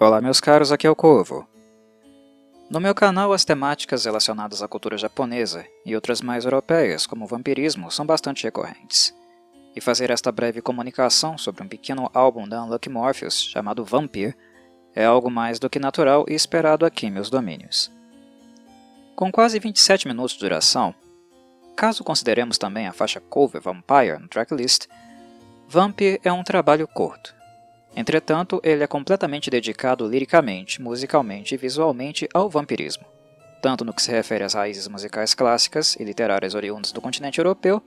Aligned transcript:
Olá 0.00 0.20
meus 0.20 0.38
caros, 0.38 0.70
aqui 0.70 0.86
é 0.86 0.90
o 0.90 0.94
Corvo. 0.94 1.44
No 2.70 2.78
meu 2.78 2.94
canal 2.94 3.32
as 3.32 3.44
temáticas 3.44 4.04
relacionadas 4.04 4.62
à 4.62 4.68
cultura 4.68 4.96
japonesa 4.96 5.66
e 5.84 5.92
outras 5.92 6.20
mais 6.20 6.44
europeias, 6.44 7.04
como 7.04 7.24
o 7.24 7.26
vampirismo, 7.26 7.90
são 7.90 8.06
bastante 8.06 8.44
recorrentes. 8.44 9.12
E 9.74 9.80
fazer 9.80 10.10
esta 10.10 10.30
breve 10.30 10.62
comunicação 10.62 11.36
sobre 11.36 11.64
um 11.64 11.68
pequeno 11.68 12.08
álbum 12.14 12.48
da 12.48 12.62
Unlucky 12.62 12.88
Morpheus 12.88 13.42
chamado 13.42 13.84
Vampire 13.84 14.36
é 14.94 15.04
algo 15.04 15.28
mais 15.28 15.58
do 15.58 15.68
que 15.68 15.80
natural 15.80 16.24
e 16.28 16.32
esperado 16.32 16.86
aqui 16.86 17.06
em 17.08 17.10
meus 17.10 17.28
domínios. 17.28 17.90
Com 19.16 19.32
quase 19.32 19.58
27 19.58 20.06
minutos 20.06 20.34
de 20.34 20.38
duração, 20.38 20.94
caso 21.74 22.04
consideremos 22.04 22.56
também 22.56 22.86
a 22.86 22.92
faixa 22.92 23.20
cover 23.20 23.60
Vampire 23.60 24.20
no 24.20 24.28
tracklist, 24.28 24.86
Vampire 25.66 26.20
é 26.22 26.32
um 26.32 26.44
trabalho 26.44 26.86
curto, 26.86 27.34
Entretanto, 27.98 28.60
ele 28.62 28.84
é 28.84 28.86
completamente 28.86 29.50
dedicado 29.50 30.06
liricamente, 30.06 30.80
musicalmente 30.80 31.56
e 31.56 31.58
visualmente 31.58 32.28
ao 32.32 32.48
vampirismo, 32.48 33.04
tanto 33.60 33.84
no 33.84 33.92
que 33.92 34.00
se 34.00 34.12
refere 34.12 34.44
às 34.44 34.54
raízes 34.54 34.86
musicais 34.86 35.34
clássicas 35.34 35.96
e 35.96 36.04
literárias 36.04 36.54
oriundas 36.54 36.92
do 36.92 37.00
continente 37.00 37.40
europeu, 37.40 37.82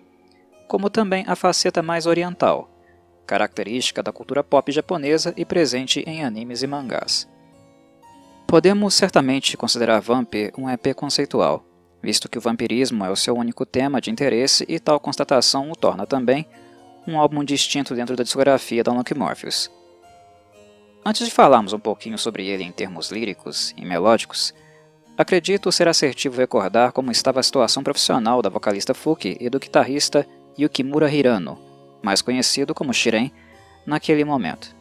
como 0.68 0.90
também 0.90 1.24
à 1.30 1.34
faceta 1.34 1.82
mais 1.82 2.06
oriental, 2.08 2.70
característica 3.26 4.04
da 4.04 4.12
cultura 4.12 4.44
pop 4.44 4.70
japonesa 4.70 5.34
e 5.38 5.46
presente 5.46 6.04
em 6.06 6.26
animes 6.26 6.62
e 6.62 6.68
mangás. 6.68 7.26
Podemos 8.46 8.94
certamente 8.94 9.56
considerar 9.56 10.02
Vamp 10.02 10.34
um 10.58 10.70
EP 10.70 10.94
conceitual, 10.94 11.64
visto 12.04 12.28
que 12.28 12.38
o 12.38 12.42
vampirismo 12.42 13.06
é 13.06 13.10
o 13.10 13.16
seu 13.16 13.34
único 13.34 13.66
tema 13.66 14.02
de 14.02 14.12
interesse 14.12 14.66
e 14.68 14.78
tal 14.78 15.00
constatação 15.00 15.72
o 15.72 15.74
torna 15.74 16.06
também 16.06 16.46
um 17.08 17.18
álbum 17.18 17.46
distinto 17.46 17.96
dentro 17.96 18.18
da 18.18 18.24
discografia 18.24 18.84
da 18.84 18.92
Unlucky 18.92 19.18
Morpheus. 19.18 19.72
Antes 21.04 21.26
de 21.26 21.34
falarmos 21.34 21.74
um 21.74 21.80
pouquinho 21.80 22.18
sobre 22.18 22.46
ele 22.46 22.64
em 22.64 22.72
termos 22.72 23.10
líricos 23.10 23.74
e 23.76 23.84
melódicos, 23.84 24.54
acredito 25.18 25.72
ser 25.72 25.88
assertivo 25.88 26.38
recordar 26.38 26.92
como 26.92 27.12
estava 27.12 27.40
a 27.40 27.44
situação 27.44 27.84
profissional 27.84 28.40
da 28.40 28.50
vocalista 28.50 28.94
Fuki 28.94 29.36
e 29.40 29.50
do 29.50 29.60
guitarrista 29.60 30.28
Yukimura 30.60 31.12
Hirano, 31.12 31.58
mais 32.04 32.22
conhecido 32.22 32.76
como 32.76 32.94
Shiren, 32.94 33.32
naquele 33.84 34.24
momento. 34.24 34.76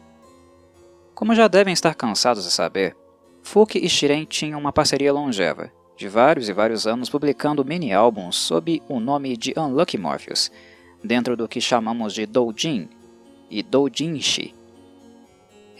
Como 1.15 1.33
já 1.33 1.47
devem 1.47 1.73
estar 1.73 1.95
cansados 1.95 2.43
de 2.43 2.51
saber, 2.51 2.95
Fuki 3.41 3.83
e 3.83 3.89
Shiren 3.89 4.25
tinham 4.25 4.59
uma 4.59 4.71
parceria 4.71 5.11
longeva, 5.11 5.71
de 5.97 6.07
vários 6.07 6.47
e 6.47 6.53
vários 6.53 6.85
anos 6.85 7.09
publicando 7.09 7.65
mini-álbuns 7.65 8.35
sob 8.35 8.79
o 8.87 8.99
nome 8.99 9.35
de 9.35 9.55
Unlucky 9.57 9.97
Morpheus, 9.97 10.51
dentro 11.03 11.35
do 11.35 11.47
que 11.47 11.59
chamamos 11.59 12.13
de 12.13 12.27
Doujin 12.27 12.87
e 13.49 13.63
Doujinshi, 13.63 14.53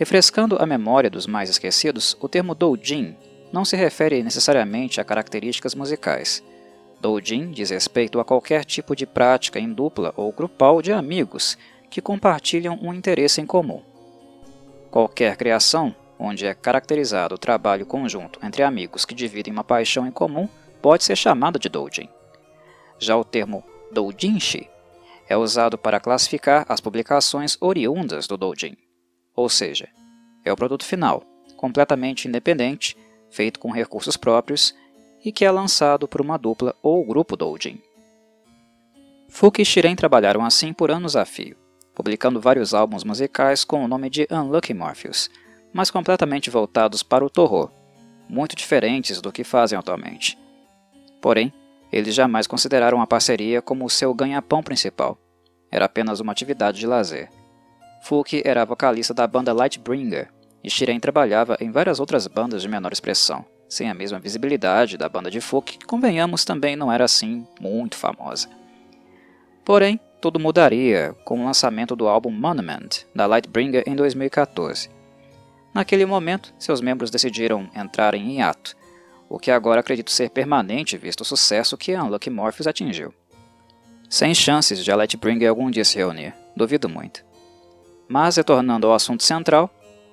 Refrescando 0.01 0.57
a 0.59 0.65
memória 0.65 1.11
dos 1.11 1.27
mais 1.27 1.47
esquecidos, 1.47 2.17
o 2.19 2.27
termo 2.27 2.55
doujin 2.55 3.15
não 3.53 3.63
se 3.63 3.75
refere 3.75 4.23
necessariamente 4.23 4.99
a 4.99 5.03
características 5.03 5.75
musicais. 5.75 6.43
Doujin 6.99 7.51
diz 7.51 7.69
respeito 7.69 8.19
a 8.19 8.25
qualquer 8.25 8.65
tipo 8.65 8.95
de 8.95 9.05
prática 9.05 9.59
em 9.59 9.71
dupla 9.71 10.11
ou 10.17 10.31
grupal 10.31 10.81
de 10.81 10.91
amigos 10.91 11.55
que 11.87 12.01
compartilham 12.01 12.79
um 12.81 12.91
interesse 12.91 13.41
em 13.41 13.45
comum. 13.45 13.83
Qualquer 14.89 15.37
criação 15.37 15.95
onde 16.17 16.47
é 16.47 16.55
caracterizado 16.55 17.35
o 17.35 17.37
trabalho 17.37 17.85
conjunto 17.85 18.39
entre 18.41 18.63
amigos 18.63 19.05
que 19.05 19.13
dividem 19.13 19.53
uma 19.53 19.63
paixão 19.63 20.07
em 20.07 20.11
comum 20.11 20.49
pode 20.81 21.03
ser 21.03 21.15
chamada 21.15 21.59
de 21.59 21.69
doujin. 21.69 22.09
Já 22.97 23.15
o 23.15 23.23
termo 23.23 23.63
doujinshi 23.91 24.67
é 25.29 25.37
usado 25.37 25.77
para 25.77 25.99
classificar 25.99 26.65
as 26.67 26.81
publicações 26.81 27.55
oriundas 27.61 28.25
do 28.25 28.35
doujin 28.35 28.75
ou 29.35 29.49
seja, 29.49 29.89
é 30.43 30.51
o 30.51 30.55
produto 30.55 30.85
final, 30.85 31.23
completamente 31.55 32.27
independente, 32.27 32.97
feito 33.29 33.59
com 33.59 33.71
recursos 33.71 34.17
próprios 34.17 34.75
e 35.23 35.31
que 35.31 35.45
é 35.45 35.51
lançado 35.51 36.07
por 36.07 36.21
uma 36.21 36.37
dupla 36.37 36.75
ou 36.81 37.05
grupo 37.05 37.35
doujin. 37.35 37.79
Fuki 39.29 39.61
e 39.61 39.65
Shiren 39.65 39.95
trabalharam 39.95 40.43
assim 40.43 40.73
por 40.73 40.91
anos 40.91 41.15
a 41.15 41.23
fio, 41.23 41.55
publicando 41.95 42.41
vários 42.41 42.73
álbuns 42.73 43.03
musicais 43.03 43.63
com 43.63 43.83
o 43.83 43.87
nome 43.87 44.09
de 44.09 44.27
Unlucky 44.29 44.73
Morpheus, 44.73 45.29
mas 45.71 45.89
completamente 45.89 46.49
voltados 46.49 47.01
para 47.01 47.23
o 47.23 47.29
terror, 47.29 47.71
muito 48.27 48.55
diferentes 48.55 49.21
do 49.21 49.31
que 49.31 49.43
fazem 49.43 49.77
atualmente. 49.77 50.37
Porém, 51.21 51.53
eles 51.91 52.15
jamais 52.15 52.47
consideraram 52.47 53.01
a 53.01 53.07
parceria 53.07 53.61
como 53.61 53.85
o 53.85 53.89
seu 53.89 54.13
ganha-pão 54.13 54.63
principal. 54.63 55.17
Era 55.69 55.85
apenas 55.85 56.19
uma 56.19 56.31
atividade 56.31 56.79
de 56.79 56.87
lazer. 56.87 57.29
Fuki 58.01 58.41
era 58.43 58.65
vocalista 58.65 59.13
da 59.13 59.27
banda 59.27 59.53
Lightbringer, 59.53 60.29
e 60.63 60.69
Shiren 60.69 60.99
trabalhava 60.99 61.55
em 61.61 61.71
várias 61.71 61.99
outras 61.99 62.25
bandas 62.27 62.63
de 62.63 62.67
menor 62.67 62.91
expressão, 62.91 63.45
sem 63.69 63.89
a 63.89 63.93
mesma 63.93 64.19
visibilidade 64.19 64.97
da 64.97 65.07
banda 65.07 65.29
de 65.29 65.39
Fuki, 65.39 65.77
que 65.77 65.85
convenhamos 65.85 66.43
também 66.43 66.75
não 66.75 66.91
era 66.91 67.05
assim 67.05 67.45
muito 67.59 67.95
famosa. 67.95 68.49
Porém, 69.63 69.99
tudo 70.19 70.39
mudaria 70.39 71.15
com 71.23 71.41
o 71.41 71.45
lançamento 71.45 71.95
do 71.95 72.07
álbum 72.07 72.31
Monument, 72.31 72.89
da 73.13 73.27
Lightbringer 73.27 73.83
em 73.85 73.95
2014. 73.95 74.89
Naquele 75.73 76.05
momento, 76.05 76.53
seus 76.57 76.81
membros 76.81 77.11
decidiram 77.11 77.69
entrar 77.75 78.15
em 78.15 78.37
hiato, 78.37 78.75
o 79.29 79.39
que 79.39 79.51
agora 79.51 79.79
acredito 79.79 80.11
ser 80.11 80.31
permanente 80.31 80.97
visto 80.97 81.21
o 81.21 81.25
sucesso 81.25 81.77
que 81.77 81.93
a 81.93 82.03
Unlucky 82.03 82.29
Morpheus 82.29 82.67
atingiu. 82.67 83.13
Sem 84.09 84.33
chances 84.33 84.83
de 84.83 84.91
a 84.91 84.95
Lightbringer 84.95 85.49
algum 85.49 85.71
dia 85.71 85.85
se 85.85 85.97
reunir, 85.97 86.33
duvido 86.55 86.89
muito. 86.89 87.30
Mas, 88.11 88.35
retornando 88.35 88.87
ao 88.87 88.93
assunto 88.93 89.23
central, 89.23 89.69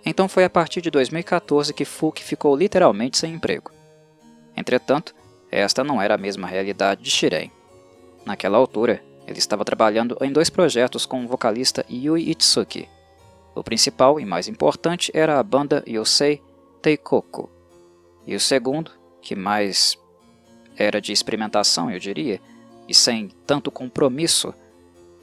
então 0.06 0.28
foi 0.28 0.44
a 0.44 0.50
partir 0.50 0.80
de 0.80 0.88
2014 0.88 1.74
que 1.74 1.84
Fulk 1.84 2.22
ficou 2.22 2.54
literalmente 2.54 3.18
sem 3.18 3.34
emprego. 3.34 3.72
Entretanto, 4.56 5.12
esta 5.50 5.82
não 5.82 6.00
era 6.00 6.14
a 6.14 6.18
mesma 6.18 6.46
realidade 6.46 7.02
de 7.02 7.10
Shiren. 7.10 7.50
Naquela 8.24 8.56
altura, 8.56 9.02
ele 9.26 9.40
estava 9.40 9.64
trabalhando 9.64 10.16
em 10.20 10.30
dois 10.30 10.48
projetos 10.48 11.04
com 11.04 11.24
o 11.24 11.26
vocalista 11.26 11.84
Yui 11.90 12.30
Itsuki. 12.30 12.88
O 13.52 13.64
principal 13.64 14.20
e 14.20 14.24
mais 14.24 14.46
importante 14.46 15.10
era 15.12 15.36
a 15.36 15.42
banda 15.42 15.82
Yosei 15.84 16.40
Teikoku. 16.80 17.50
E 18.24 18.36
o 18.36 18.38
segundo, 18.38 18.92
que 19.20 19.34
mais 19.34 19.98
era 20.76 21.00
de 21.00 21.10
experimentação, 21.10 21.90
eu 21.90 21.98
diria, 21.98 22.40
e 22.86 22.94
sem 22.94 23.30
tanto 23.44 23.72
compromisso, 23.72 24.54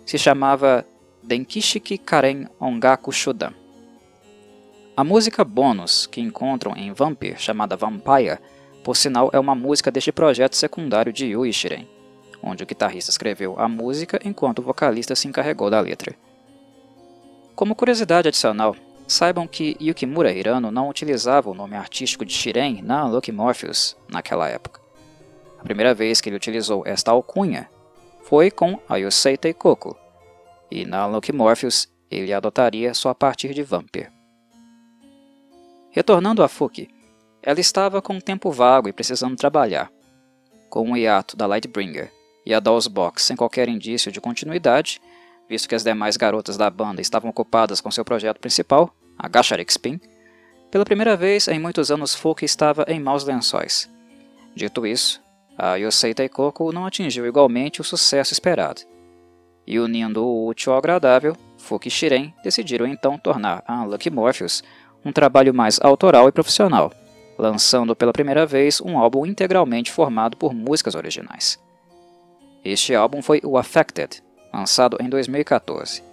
se 0.05 0.17
chamava 0.17 0.85
Denkishiki 1.27 1.97
Karen 1.97 2.45
Ongaku 2.59 3.11
Shodan. 3.11 3.51
A 4.95 5.03
música 5.03 5.43
bônus 5.43 6.05
que 6.05 6.21
encontram 6.21 6.77
em 6.77 6.93
Vampire, 6.93 7.39
chamada 7.39 7.75
Vampire, 7.75 8.37
por 8.83 8.95
sinal 8.95 9.31
é 9.33 9.39
uma 9.39 9.55
música 9.55 9.89
deste 9.89 10.11
projeto 10.11 10.55
secundário 10.55 11.11
de 11.11 11.25
Yui 11.25 11.51
Shiren, 11.51 11.87
onde 12.43 12.61
o 12.61 12.67
guitarrista 12.67 13.09
escreveu 13.09 13.59
a 13.59 13.67
música 13.67 14.19
enquanto 14.23 14.59
o 14.59 14.61
vocalista 14.61 15.15
se 15.15 15.27
encarregou 15.27 15.71
da 15.71 15.79
letra. 15.79 16.15
Como 17.55 17.73
curiosidade 17.73 18.27
adicional, 18.27 18.75
saibam 19.07 19.47
que 19.47 19.75
Yukimura 19.81 20.31
Hirano 20.31 20.69
não 20.69 20.89
utilizava 20.89 21.49
o 21.49 21.55
nome 21.55 21.75
artístico 21.75 22.23
de 22.23 22.33
Shiren 22.33 22.83
na 22.83 23.03
Unlucky 23.03 23.31
Morpheus 23.31 23.97
naquela 24.07 24.47
época. 24.47 24.79
A 25.59 25.63
primeira 25.63 25.95
vez 25.95 26.21
que 26.21 26.29
ele 26.29 26.35
utilizou 26.35 26.83
esta 26.85 27.09
alcunha 27.09 27.67
foi 28.21 28.51
com 28.51 28.79
a 28.87 28.97
Yosei 28.97 29.37
Teikoku, 29.37 29.97
e 30.69 30.85
na 30.85 31.07
Unlucky 31.07 31.31
Morpheus 31.31 31.87
ele 32.09 32.33
adotaria 32.33 32.93
só 32.93 33.09
a 33.09 33.15
partir 33.15 33.53
de 33.53 33.63
Vampire. 33.63 34.09
Retornando 35.91 36.43
a 36.43 36.47
Fuki, 36.47 36.89
ela 37.41 37.59
estava 37.59 38.01
com 38.01 38.15
um 38.15 38.19
tempo 38.19 38.51
vago 38.51 38.89
e 38.89 38.93
precisando 38.93 39.35
trabalhar. 39.35 39.91
Com 40.69 40.91
o 40.91 40.97
hiato 40.97 41.37
da 41.37 41.45
Lightbringer 41.45 42.11
e 42.45 42.53
a 42.53 42.59
Dolls 42.59 42.89
Box 42.89 43.23
sem 43.23 43.35
qualquer 43.35 43.69
indício 43.69 44.11
de 44.11 44.19
continuidade, 44.19 44.99
visto 45.47 45.69
que 45.69 45.75
as 45.75 45.83
demais 45.83 46.17
garotas 46.17 46.57
da 46.57 46.69
banda 46.69 47.01
estavam 47.01 47.29
ocupadas 47.29 47.79
com 47.79 47.91
seu 47.91 48.03
projeto 48.03 48.39
principal, 48.39 48.93
a 49.17 49.27
Gasharik 49.27 49.71
Spin, 49.71 49.99
pela 50.71 50.83
primeira 50.83 51.15
vez 51.15 51.47
em 51.47 51.59
muitos 51.59 51.91
anos 51.91 52.13
Fuki 52.13 52.43
estava 52.43 52.85
em 52.87 52.99
maus 52.99 53.23
lençóis. 53.23 53.89
Dito 54.55 54.85
isso, 54.85 55.21
a 55.57 55.75
Yosei 55.75 56.13
Taikoko 56.13 56.73
não 56.73 56.85
atingiu 56.85 57.25
igualmente 57.25 57.79
o 57.79 57.83
sucesso 57.83 58.33
esperado, 58.33 58.81
e 59.67 59.79
unindo 59.79 60.23
o 60.23 60.47
útil 60.47 60.71
ao 60.71 60.79
agradável, 60.79 61.35
Fuki 61.57 61.87
e 61.87 61.91
Shiren 61.91 62.33
decidiram 62.43 62.85
então 62.85 63.17
tornar 63.17 63.63
a 63.67 63.81
Unlucky 63.81 64.09
Morpheus 64.09 64.63
um 65.03 65.11
trabalho 65.11 65.53
mais 65.53 65.79
autoral 65.81 66.27
e 66.27 66.31
profissional, 66.31 66.91
lançando 67.37 67.95
pela 67.95 68.13
primeira 68.13 68.45
vez 68.45 68.81
um 68.81 68.97
álbum 68.97 69.25
integralmente 69.25 69.91
formado 69.91 70.37
por 70.37 70.53
músicas 70.53 70.95
originais. 70.95 71.59
Este 72.63 72.95
álbum 72.95 73.21
foi 73.21 73.41
o 73.43 73.57
Affected, 73.57 74.23
lançado 74.53 74.97
em 74.99 75.09
2014. 75.09 76.03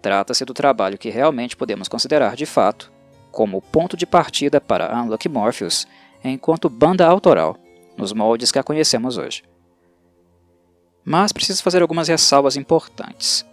Trata-se 0.00 0.44
do 0.44 0.54
trabalho 0.54 0.98
que 0.98 1.10
realmente 1.10 1.56
podemos 1.56 1.88
considerar 1.88 2.36
de 2.36 2.46
fato 2.46 2.90
como 3.30 3.60
ponto 3.60 3.96
de 3.96 4.06
partida 4.06 4.60
para 4.60 4.94
Unlucky 5.00 5.28
Morpheus 5.28 5.86
enquanto 6.22 6.68
banda 6.68 7.06
autoral, 7.06 7.56
nos 7.96 8.12
moldes 8.12 8.52
que 8.52 8.58
a 8.58 8.62
conhecemos 8.62 9.16
hoje. 9.16 9.42
Mas 11.04 11.32
preciso 11.32 11.62
fazer 11.62 11.82
algumas 11.82 12.08
ressalvas 12.08 12.56
importantes. 12.56 13.44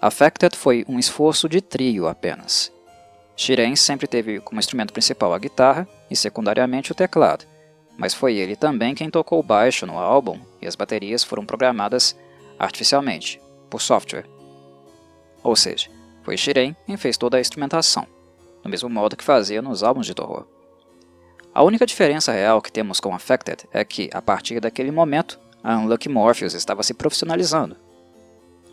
Affected 0.00 0.56
foi 0.56 0.84
um 0.88 0.98
esforço 0.98 1.48
de 1.48 1.60
trio 1.60 2.08
apenas. 2.08 2.72
Shiren 3.36 3.74
sempre 3.74 4.06
teve 4.06 4.40
como 4.40 4.60
instrumento 4.60 4.92
principal 4.92 5.32
a 5.32 5.38
guitarra 5.38 5.88
e 6.10 6.14
secundariamente 6.14 6.92
o 6.92 6.94
teclado, 6.94 7.44
mas 7.96 8.14
foi 8.14 8.36
ele 8.36 8.54
também 8.54 8.94
quem 8.94 9.10
tocou 9.10 9.42
baixo 9.42 9.86
no 9.86 9.98
álbum 9.98 10.38
e 10.60 10.66
as 10.66 10.76
baterias 10.76 11.24
foram 11.24 11.44
programadas 11.44 12.16
artificialmente, 12.58 13.40
por 13.68 13.80
software. 13.80 14.26
Ou 15.42 15.56
seja, 15.56 15.90
foi 16.22 16.36
Shiren 16.36 16.76
quem 16.86 16.96
fez 16.96 17.16
toda 17.16 17.36
a 17.36 17.40
instrumentação, 17.40 18.06
do 18.62 18.68
mesmo 18.68 18.88
modo 18.88 19.16
que 19.16 19.24
fazia 19.24 19.60
nos 19.60 19.82
álbuns 19.82 20.06
de 20.06 20.14
terror. 20.14 20.46
A 21.52 21.62
única 21.62 21.86
diferença 21.86 22.32
real 22.32 22.60
que 22.60 22.72
temos 22.72 22.98
com 22.98 23.14
Affected 23.14 23.64
é 23.72 23.84
que, 23.84 24.10
a 24.12 24.20
partir 24.20 24.58
daquele 24.58 24.90
momento, 24.90 25.38
a 25.64 25.78
Unlucky 25.78 26.10
Morpheus 26.10 26.52
estava 26.52 26.82
se 26.82 26.92
profissionalizando, 26.92 27.74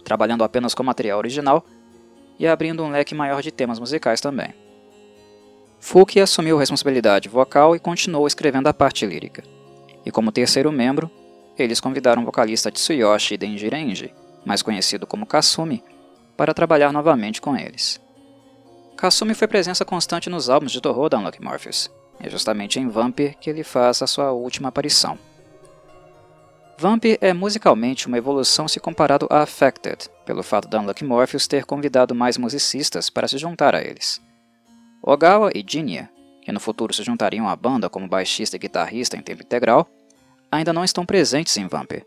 trabalhando 0.03 0.43
apenas 0.43 0.75
com 0.75 0.83
material 0.83 1.17
original 1.17 1.65
e 2.37 2.45
abrindo 2.45 2.83
um 2.83 2.91
leque 2.91 3.15
maior 3.15 3.41
de 3.41 3.49
temas 3.49 3.79
musicais 3.79 4.19
também. 4.19 4.53
Fuki 5.79 6.19
assumiu 6.19 6.57
a 6.57 6.59
responsabilidade 6.59 7.29
vocal 7.29 7.75
e 7.75 7.79
continuou 7.79 8.27
escrevendo 8.27 8.67
a 8.67 8.73
parte 8.73 9.05
lírica. 9.05 9.41
E 10.05 10.11
como 10.11 10.31
terceiro 10.31 10.71
membro, 10.71 11.09
eles 11.57 11.79
convidaram 11.79 12.23
o 12.23 12.25
vocalista 12.25 12.69
Tsuyoshi 12.69 13.37
Denjirenji, 13.37 14.13
mais 14.45 14.61
conhecido 14.61 15.07
como 15.07 15.25
Kasumi, 15.25 15.83
para 16.35 16.53
trabalhar 16.53 16.91
novamente 16.91 17.39
com 17.41 17.55
eles. 17.55 18.01
Kasumi 18.97 19.33
foi 19.33 19.47
presença 19.47 19.85
constante 19.85 20.29
nos 20.29 20.49
álbuns 20.49 20.71
de 20.71 20.81
terror 20.81 21.09
da 21.09 21.17
Unlucky 21.17 21.41
Morpheus, 21.41 21.89
é 22.19 22.29
justamente 22.29 22.79
em 22.79 22.87
Vampir 22.87 23.37
que 23.39 23.49
ele 23.49 23.63
faz 23.63 24.01
a 24.01 24.07
sua 24.07 24.31
última 24.31 24.69
aparição. 24.69 25.17
Vampir 26.81 27.19
é 27.21 27.31
musicalmente 27.31 28.07
uma 28.07 28.17
evolução 28.17 28.67
se 28.67 28.79
comparado 28.79 29.27
a 29.29 29.43
Affected, 29.43 30.09
pelo 30.25 30.41
fato 30.41 30.67
da 30.67 30.79
Unlucky 30.79 31.05
Morpheus 31.05 31.45
ter 31.45 31.63
convidado 31.63 32.15
mais 32.15 32.39
musicistas 32.39 33.07
para 33.07 33.27
se 33.27 33.37
juntar 33.37 33.75
a 33.75 33.83
eles. 33.83 34.19
Ogawa 34.99 35.51
e 35.53 35.63
Jinya, 35.63 36.09
que 36.41 36.51
no 36.51 36.59
futuro 36.59 36.91
se 36.91 37.03
juntariam 37.03 37.47
à 37.47 37.55
banda 37.55 37.87
como 37.87 38.07
baixista 38.07 38.55
e 38.55 38.59
guitarrista 38.59 39.15
em 39.15 39.21
tempo 39.21 39.43
integral, 39.43 39.87
ainda 40.51 40.73
não 40.73 40.83
estão 40.83 41.05
presentes 41.05 41.55
em 41.55 41.67
Vampir, 41.67 42.03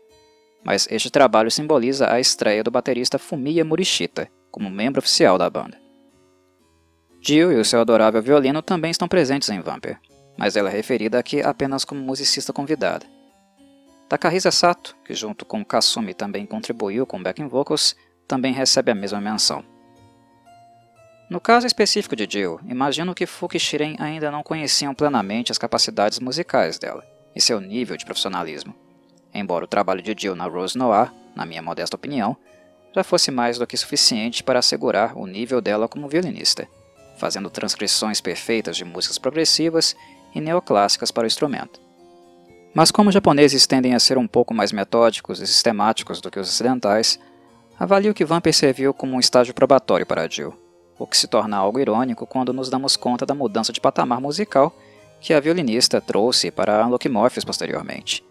mas 0.61 0.85
este 0.91 1.09
trabalho 1.09 1.49
simboliza 1.49 2.11
a 2.11 2.19
estreia 2.19 2.61
do 2.61 2.69
baterista 2.69 3.17
Fumiya 3.17 3.63
Morishita 3.63 4.27
como 4.51 4.69
membro 4.69 4.99
oficial 4.99 5.37
da 5.37 5.49
banda. 5.49 5.79
Jill 7.21 7.53
e 7.53 7.55
o 7.55 7.63
seu 7.63 7.79
adorável 7.79 8.21
violino 8.21 8.61
também 8.61 8.91
estão 8.91 9.07
presentes 9.07 9.47
em 9.47 9.61
Vampir, 9.61 9.97
mas 10.37 10.57
ela 10.57 10.69
é 10.69 10.73
referida 10.73 11.17
aqui 11.17 11.39
apenas 11.39 11.85
como 11.85 12.01
musicista 12.01 12.51
convidada. 12.51 13.15
Takahisa 14.07 14.51
Sato, 14.51 14.95
que 15.03 15.13
junto 15.13 15.45
com 15.45 15.65
Kasumi 15.65 16.13
também 16.13 16.45
contribuiu 16.45 17.05
com 17.05 17.21
backing 17.21 17.47
vocals, 17.47 17.95
também 18.27 18.53
recebe 18.53 18.91
a 18.91 18.95
mesma 18.95 19.19
menção. 19.19 19.63
No 21.29 21.39
caso 21.41 21.65
específico 21.65 22.15
de 22.15 22.27
Jill, 22.29 22.59
imagino 22.67 23.15
que 23.15 23.25
Fuki 23.25 23.57
e 23.57 23.59
Shiren 23.59 23.95
ainda 23.99 24.29
não 24.29 24.43
conheciam 24.43 24.93
plenamente 24.93 25.51
as 25.51 25.57
capacidades 25.57 26.19
musicais 26.19 26.77
dela 26.77 27.03
e 27.35 27.41
seu 27.41 27.59
nível 27.59 27.97
de 27.97 28.05
profissionalismo, 28.05 28.75
embora 29.33 29.65
o 29.65 29.67
trabalho 29.67 30.01
de 30.01 30.15
Jill 30.17 30.35
na 30.35 30.45
Rose 30.45 30.77
Noir, 30.77 31.11
na 31.35 31.45
minha 31.45 31.61
modesta 31.61 31.95
opinião, 31.95 32.37
já 32.93 33.03
fosse 33.03 33.31
mais 33.31 33.57
do 33.57 33.65
que 33.65 33.75
suficiente 33.75 34.43
para 34.43 34.59
assegurar 34.59 35.17
o 35.17 35.25
nível 35.25 35.59
dela 35.59 35.87
como 35.87 36.07
violinista 36.07 36.67
fazendo 37.15 37.49
transcrições 37.49 38.21
perfeitas 38.21 38.77
de 38.77 38.85
músicas 38.85 39.17
progressivas 39.17 39.95
e 40.33 40.41
neoclássicas 40.41 41.11
para 41.11 41.23
o 41.23 41.27
instrumento. 41.27 41.84
Mas 42.75 42.91
como 42.91 43.07
os 43.07 43.13
japoneses 43.13 43.65
tendem 43.65 43.95
a 43.95 43.99
ser 43.99 44.17
um 44.17 44.27
pouco 44.27 44.53
mais 44.53 44.73
metódicos 44.73 45.39
e 45.39 45.47
sistemáticos 45.47 46.19
do 46.19 46.29
que 46.29 46.37
os 46.37 46.49
ocidentais, 46.49 47.17
avalio 47.79 48.13
que 48.13 48.25
Vampir 48.25 48.53
serviu 48.53 48.93
como 48.93 49.15
um 49.15 49.19
estágio 49.19 49.53
probatório 49.53 50.05
para 50.05 50.29
Jill, 50.29 50.53
o 50.99 51.07
que 51.07 51.15
se 51.15 51.25
torna 51.25 51.55
algo 51.55 51.79
irônico 51.79 52.27
quando 52.27 52.51
nos 52.51 52.69
damos 52.69 52.97
conta 52.97 53.25
da 53.25 53.33
mudança 53.33 53.71
de 53.71 53.79
patamar 53.79 54.19
musical 54.19 54.75
que 55.21 55.33
a 55.33 55.39
violinista 55.39 56.01
trouxe 56.01 56.51
para 56.51 56.83
a 56.83 57.09
Morpheus 57.09 57.45
posteriormente. 57.45 58.25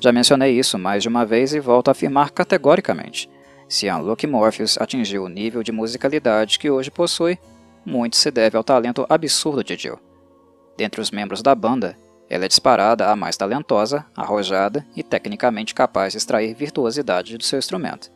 Já 0.00 0.10
mencionei 0.10 0.58
isso 0.58 0.76
mais 0.76 1.04
de 1.04 1.08
uma 1.08 1.24
vez 1.24 1.54
e 1.54 1.60
volto 1.60 1.88
a 1.88 1.92
afirmar 1.92 2.32
categoricamente. 2.32 3.30
Se 3.68 3.88
a 3.88 3.96
Morpheus 4.28 4.78
atingiu 4.80 5.22
o 5.22 5.28
nível 5.28 5.62
de 5.62 5.70
musicalidade 5.70 6.58
que 6.58 6.68
hoje 6.68 6.90
possui, 6.90 7.38
muito 7.86 8.16
se 8.16 8.32
deve 8.32 8.56
ao 8.56 8.64
talento 8.64 9.06
absurdo 9.08 9.62
de 9.62 9.76
Jill. 9.76 9.98
Dentre 10.76 11.00
os 11.00 11.12
membros 11.12 11.40
da 11.40 11.54
banda, 11.54 11.96
ela 12.30 12.44
é 12.44 12.48
disparada 12.48 13.10
a 13.10 13.16
mais 13.16 13.36
talentosa, 13.36 14.06
arrojada 14.16 14.86
e 14.94 15.02
tecnicamente 15.02 15.74
capaz 15.74 16.12
de 16.12 16.18
extrair 16.18 16.54
virtuosidade 16.54 17.36
do 17.36 17.42
seu 17.42 17.58
instrumento. 17.58 18.08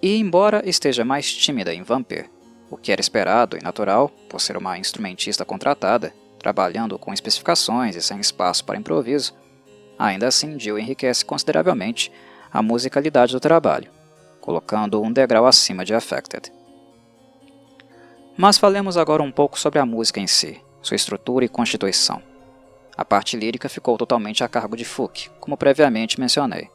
E 0.00 0.16
embora 0.16 0.62
esteja 0.64 1.04
mais 1.04 1.34
tímida 1.34 1.74
em 1.74 1.82
Vampir, 1.82 2.30
o 2.70 2.76
que 2.76 2.92
era 2.92 3.00
esperado 3.00 3.58
e 3.58 3.64
natural 3.64 4.08
por 4.28 4.40
ser 4.40 4.56
uma 4.56 4.78
instrumentista 4.78 5.44
contratada, 5.44 6.14
trabalhando 6.38 6.96
com 7.00 7.12
especificações 7.12 7.96
e 7.96 8.00
sem 8.00 8.20
espaço 8.20 8.64
para 8.64 8.78
improviso, 8.78 9.34
ainda 9.98 10.28
assim 10.28 10.56
Jill 10.56 10.78
enriquece 10.78 11.24
consideravelmente 11.24 12.12
a 12.52 12.62
musicalidade 12.62 13.32
do 13.32 13.40
trabalho, 13.40 13.90
colocando 14.40 15.02
um 15.02 15.12
degrau 15.12 15.46
acima 15.46 15.84
de 15.84 15.94
Affected. 15.94 16.52
Mas 18.36 18.56
falemos 18.56 18.96
agora 18.96 19.20
um 19.20 19.32
pouco 19.32 19.58
sobre 19.58 19.80
a 19.80 19.86
música 19.86 20.20
em 20.20 20.28
si, 20.28 20.60
sua 20.80 20.94
estrutura 20.94 21.44
e 21.44 21.48
constituição. 21.48 22.27
A 22.98 23.04
parte 23.04 23.36
lírica 23.36 23.68
ficou 23.68 23.96
totalmente 23.96 24.42
a 24.42 24.48
cargo 24.48 24.76
de 24.76 24.84
Fuki, 24.84 25.30
como 25.38 25.56
previamente 25.56 26.18
mencionei. 26.18 26.68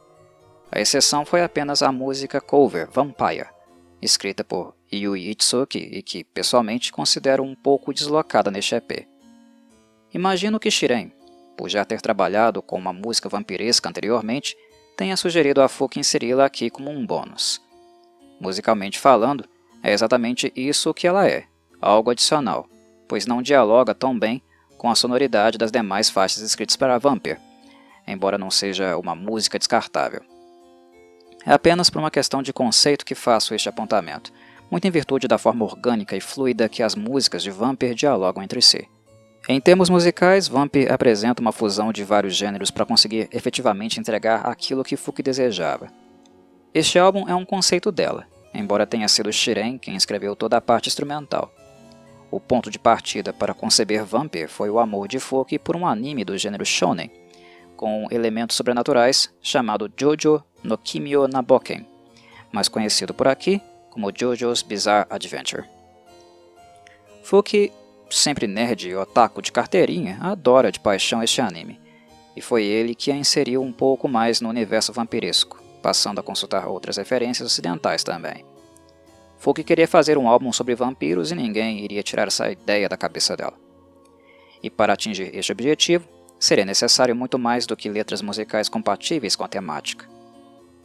A 0.72 0.80
exceção 0.80 1.26
foi 1.26 1.42
apenas 1.42 1.82
a 1.82 1.92
música 1.92 2.40
cover 2.40 2.88
Vampire, 2.90 3.50
escrita 4.00 4.42
por 4.42 4.74
Yui 4.90 5.28
Itsuki 5.28 5.78
e 5.78 6.02
que, 6.02 6.24
pessoalmente, 6.24 6.90
considero 6.90 7.42
um 7.42 7.54
pouco 7.54 7.92
deslocada 7.92 8.50
neste 8.50 8.74
EP. 8.74 9.06
Imagino 10.14 10.58
que 10.58 10.70
Shiren, 10.70 11.12
por 11.58 11.68
já 11.68 11.84
ter 11.84 12.00
trabalhado 12.00 12.62
com 12.62 12.78
uma 12.78 12.92
música 12.92 13.28
vampiresca 13.28 13.90
anteriormente, 13.90 14.56
tenha 14.96 15.18
sugerido 15.18 15.60
a 15.60 15.68
Fuki 15.68 16.00
inseri-la 16.00 16.46
aqui 16.46 16.70
como 16.70 16.90
um 16.90 17.04
bônus. 17.04 17.60
Musicalmente 18.40 18.98
falando, 18.98 19.44
é 19.82 19.92
exatamente 19.92 20.50
isso 20.56 20.94
que 20.94 21.06
ela 21.06 21.28
é, 21.28 21.44
algo 21.82 22.10
adicional, 22.10 22.66
pois 23.06 23.26
não 23.26 23.42
dialoga 23.42 23.94
tão 23.94 24.18
bem 24.18 24.42
com 24.84 24.90
a 24.90 24.94
sonoridade 24.94 25.56
das 25.56 25.72
demais 25.72 26.10
faixas 26.10 26.42
escritas 26.42 26.76
para 26.76 26.98
Vampir, 26.98 27.40
embora 28.06 28.36
não 28.36 28.50
seja 28.50 28.98
uma 28.98 29.14
música 29.14 29.58
descartável. 29.58 30.20
É 31.46 31.54
apenas 31.54 31.88
por 31.88 32.00
uma 32.00 32.10
questão 32.10 32.42
de 32.42 32.52
conceito 32.52 33.02
que 33.02 33.14
faço 33.14 33.54
este 33.54 33.66
apontamento, 33.66 34.30
muito 34.70 34.86
em 34.86 34.90
virtude 34.90 35.26
da 35.26 35.38
forma 35.38 35.64
orgânica 35.64 36.14
e 36.14 36.20
fluida 36.20 36.68
que 36.68 36.82
as 36.82 36.94
músicas 36.94 37.42
de 37.42 37.50
Vampir 37.50 37.94
dialogam 37.94 38.42
entre 38.42 38.60
si. 38.60 38.86
Em 39.48 39.58
termos 39.58 39.88
musicais, 39.88 40.48
Vampir 40.48 40.92
apresenta 40.92 41.40
uma 41.40 41.50
fusão 41.50 41.90
de 41.90 42.04
vários 42.04 42.36
gêneros 42.36 42.70
para 42.70 42.84
conseguir 42.84 43.26
efetivamente 43.32 43.98
entregar 43.98 44.46
aquilo 44.46 44.84
que 44.84 44.98
Fuki 44.98 45.22
desejava. 45.22 45.90
Este 46.74 46.98
álbum 46.98 47.26
é 47.26 47.34
um 47.34 47.46
conceito 47.46 47.90
dela, 47.90 48.26
embora 48.52 48.86
tenha 48.86 49.08
sido 49.08 49.32
Shiren 49.32 49.78
quem 49.78 49.96
escreveu 49.96 50.36
toda 50.36 50.58
a 50.58 50.60
parte 50.60 50.90
instrumental. 50.90 51.50
O 52.34 52.40
ponto 52.40 52.68
de 52.68 52.80
partida 52.80 53.32
para 53.32 53.54
conceber 53.54 54.04
Vampir 54.04 54.48
foi 54.48 54.68
o 54.68 54.80
amor 54.80 55.06
de 55.06 55.20
Fuki 55.20 55.56
por 55.56 55.76
um 55.76 55.86
anime 55.86 56.24
do 56.24 56.36
gênero 56.36 56.66
shonen, 56.66 57.08
com 57.76 58.08
elementos 58.10 58.56
sobrenaturais 58.56 59.32
chamado 59.40 59.88
Jojo 59.96 60.42
no 60.60 60.76
Kimio 60.76 61.28
Naboken, 61.28 61.86
mais 62.50 62.66
conhecido 62.66 63.14
por 63.14 63.28
aqui 63.28 63.62
como 63.88 64.10
Jojo's 64.12 64.62
Bizarre 64.62 65.06
Adventure. 65.10 65.62
Fuki, 67.22 67.70
sempre 68.10 68.48
nerd 68.48 68.88
e 68.88 68.96
otaku 68.96 69.40
de 69.40 69.52
carteirinha, 69.52 70.18
adora 70.20 70.72
de 70.72 70.80
paixão 70.80 71.22
este 71.22 71.40
anime, 71.40 71.80
e 72.34 72.40
foi 72.40 72.64
ele 72.64 72.96
que 72.96 73.12
a 73.12 73.16
inseriu 73.16 73.62
um 73.62 73.72
pouco 73.72 74.08
mais 74.08 74.40
no 74.40 74.48
universo 74.48 74.92
vampiresco, 74.92 75.62
passando 75.80 76.18
a 76.18 76.22
consultar 76.24 76.66
outras 76.66 76.96
referências 76.96 77.46
ocidentais 77.46 78.02
também. 78.02 78.44
Folk 79.44 79.62
queria 79.62 79.86
fazer 79.86 80.16
um 80.16 80.26
álbum 80.26 80.50
sobre 80.50 80.74
vampiros 80.74 81.30
e 81.30 81.34
ninguém 81.34 81.84
iria 81.84 82.02
tirar 82.02 82.28
essa 82.28 82.50
ideia 82.50 82.88
da 82.88 82.96
cabeça 82.96 83.36
dela. 83.36 83.52
E 84.62 84.70
para 84.70 84.94
atingir 84.94 85.36
este 85.36 85.52
objetivo, 85.52 86.08
seria 86.40 86.64
necessário 86.64 87.14
muito 87.14 87.38
mais 87.38 87.66
do 87.66 87.76
que 87.76 87.90
letras 87.90 88.22
musicais 88.22 88.70
compatíveis 88.70 89.36
com 89.36 89.44
a 89.44 89.48
temática. 89.48 90.08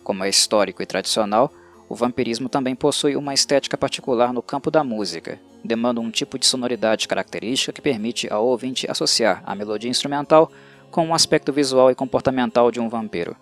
Como 0.04 0.25
é 0.25 0.30
histórico 0.30 0.84
e 0.84 0.86
tradicional, 0.86 1.54
o 1.88 1.96
vampirismo 1.96 2.50
também 2.50 2.75
possui 2.75 3.16
uma 3.16 3.34
estética 3.34 3.78
particular 3.78 4.34
no 4.34 4.42
campo 4.42 4.70
da 4.70 4.84
música, 4.84 5.39
demanda 5.63 6.01
um 6.01 6.12
tipo 6.12 6.38
de 6.38 6.46
sonoridade 6.46 7.08
característica 7.08 7.72
que 7.72 7.82
permite 7.82 8.28
ao 8.30 8.46
ouvinte 8.46 8.92
associar 8.92 9.42
a 9.46 9.56
melodia 9.56 9.89
instrumental 9.89 10.51
com 10.92 11.06
o 11.06 11.08
um 11.08 11.13
aspecto 11.13 11.54
visual 11.54 11.92
e 11.92 11.96
comportamental 11.96 12.72
de 12.72 12.82
um 12.82 12.89
vampiro. 12.89 13.38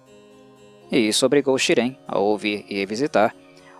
E 0.91 1.07
isso 1.07 1.25
obrigou 1.25 1.57
Shiren 1.57 1.97
a 2.07 2.19
ouvir 2.19 2.67
e 2.69 2.75
revisitar 2.75 3.33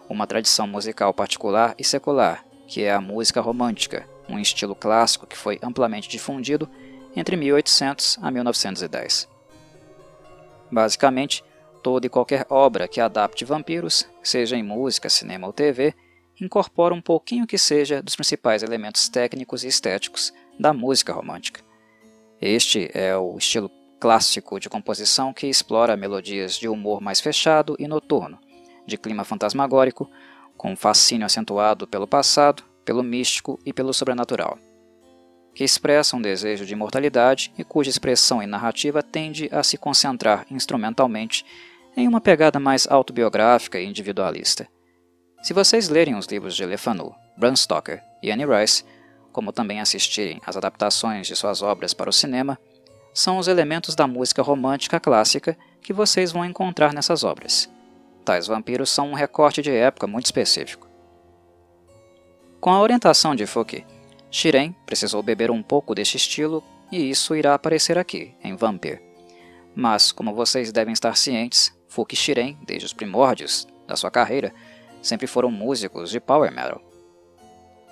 uma 0.09 0.27
tradição 0.27 0.67
musical 0.67 1.13
particular 1.13 1.75
e 1.77 1.83
secular, 1.83 2.45
que 2.67 2.83
é 2.83 2.91
a 2.91 3.01
música 3.01 3.41
romântica, 3.41 4.07
um 4.29 4.39
estilo 4.39 4.75
clássico 4.75 5.25
que 5.25 5.37
foi 5.37 5.59
amplamente 5.61 6.09
difundido 6.09 6.69
entre 7.15 7.35
1800 7.35 8.19
a 8.21 8.29
1910. 8.29 9.27
Basicamente, 10.71 11.43
toda 11.81 12.05
e 12.05 12.09
qualquer 12.09 12.45
obra 12.49 12.87
que 12.87 12.99
adapte 12.99 13.45
vampiros, 13.45 14.07
seja 14.21 14.57
em 14.57 14.63
música, 14.63 15.09
cinema 15.09 15.47
ou 15.47 15.53
TV, 15.53 15.93
incorpora 16.39 16.93
um 16.93 17.01
pouquinho 17.01 17.47
que 17.47 17.57
seja 17.57 18.01
dos 18.01 18.15
principais 18.15 18.61
elementos 18.61 19.09
técnicos 19.09 19.63
e 19.63 19.67
estéticos 19.67 20.33
da 20.59 20.73
música 20.73 21.13
romântica. 21.13 21.61
Este 22.39 22.91
é 22.93 23.17
o 23.17 23.37
estilo 23.37 23.71
clássico 23.99 24.59
de 24.59 24.69
composição 24.69 25.33
que 25.33 25.47
explora 25.47 25.97
melodias 25.97 26.55
de 26.55 26.67
humor 26.67 27.01
mais 27.01 27.19
fechado 27.19 27.75
e 27.79 27.87
noturno, 27.87 28.37
de 28.87 28.97
clima 28.97 29.23
fantasmagórico, 29.23 30.09
com 30.55 30.75
fascínio 30.75 31.25
acentuado 31.25 31.85
pelo 31.85 32.07
passado, 32.07 32.63
pelo 32.83 33.03
místico 33.03 33.59
e 33.65 33.73
pelo 33.73 33.93
sobrenatural, 33.93 34.57
que 35.53 35.63
expressa 35.63 36.15
um 36.15 36.21
desejo 36.21 36.65
de 36.65 36.73
imortalidade 36.73 37.53
e 37.57 37.63
cuja 37.63 37.89
expressão 37.89 38.41
e 38.41 38.47
narrativa 38.47 39.03
tende 39.03 39.49
a 39.51 39.61
se 39.61 39.77
concentrar 39.77 40.45
instrumentalmente 40.49 41.45
em 41.95 42.07
uma 42.07 42.21
pegada 42.21 42.59
mais 42.59 42.87
autobiográfica 42.89 43.79
e 43.79 43.85
individualista. 43.85 44.67
Se 45.43 45.53
vocês 45.53 45.89
lerem 45.89 46.15
os 46.15 46.25
livros 46.27 46.55
de 46.55 46.65
Lefanu, 46.65 47.13
Bram 47.37 47.55
Stoker 47.55 48.01
e 48.23 48.31
Annie 48.31 48.45
Rice, 48.45 48.83
como 49.31 49.51
também 49.51 49.79
assistirem 49.79 50.41
às 50.45 50.57
adaptações 50.57 51.27
de 51.27 51.35
suas 51.35 51.61
obras 51.61 51.93
para 51.93 52.09
o 52.09 52.13
cinema, 52.13 52.57
são 53.13 53.37
os 53.37 53.47
elementos 53.47 53.95
da 53.95 54.07
música 54.07 54.41
romântica 54.41 54.99
clássica 54.99 55.57
que 55.81 55.91
vocês 55.91 56.31
vão 56.31 56.45
encontrar 56.45 56.93
nessas 56.93 57.23
obras. 57.23 57.69
Tais 58.27 58.45
vampiros 58.45 58.89
são 58.89 59.11
um 59.11 59.13
recorte 59.13 59.61
de 59.61 59.71
época 59.71 60.05
muito 60.05 60.25
específico. 60.25 60.85
Com 62.59 62.71
a 62.71 62.81
orientação 62.81 63.33
de 63.33 63.45
Fouquet, 63.47 63.85
Shiren 64.29 64.75
precisou 64.85 65.23
beber 65.23 65.49
um 65.49 65.63
pouco 65.63 65.95
deste 65.95 66.17
estilo 66.17 66.61
e 66.91 67.09
isso 67.09 67.33
irá 67.37 67.53
aparecer 67.53 67.97
aqui, 67.97 68.35
em 68.43 68.53
Vampire. 68.53 69.01
Mas, 69.73 70.11
como 70.11 70.35
vocês 70.35 70.73
devem 70.73 70.91
estar 70.91 71.15
cientes, 71.15 71.73
Fouquet 71.87 72.15
e 72.15 72.19
Shiren, 72.19 72.57
desde 72.65 72.87
os 72.87 72.91
primórdios 72.91 73.65
da 73.87 73.95
sua 73.95 74.11
carreira, 74.11 74.53
sempre 75.01 75.25
foram 75.25 75.49
músicos 75.49 76.09
de 76.09 76.19
power 76.19 76.51
metal. 76.51 76.81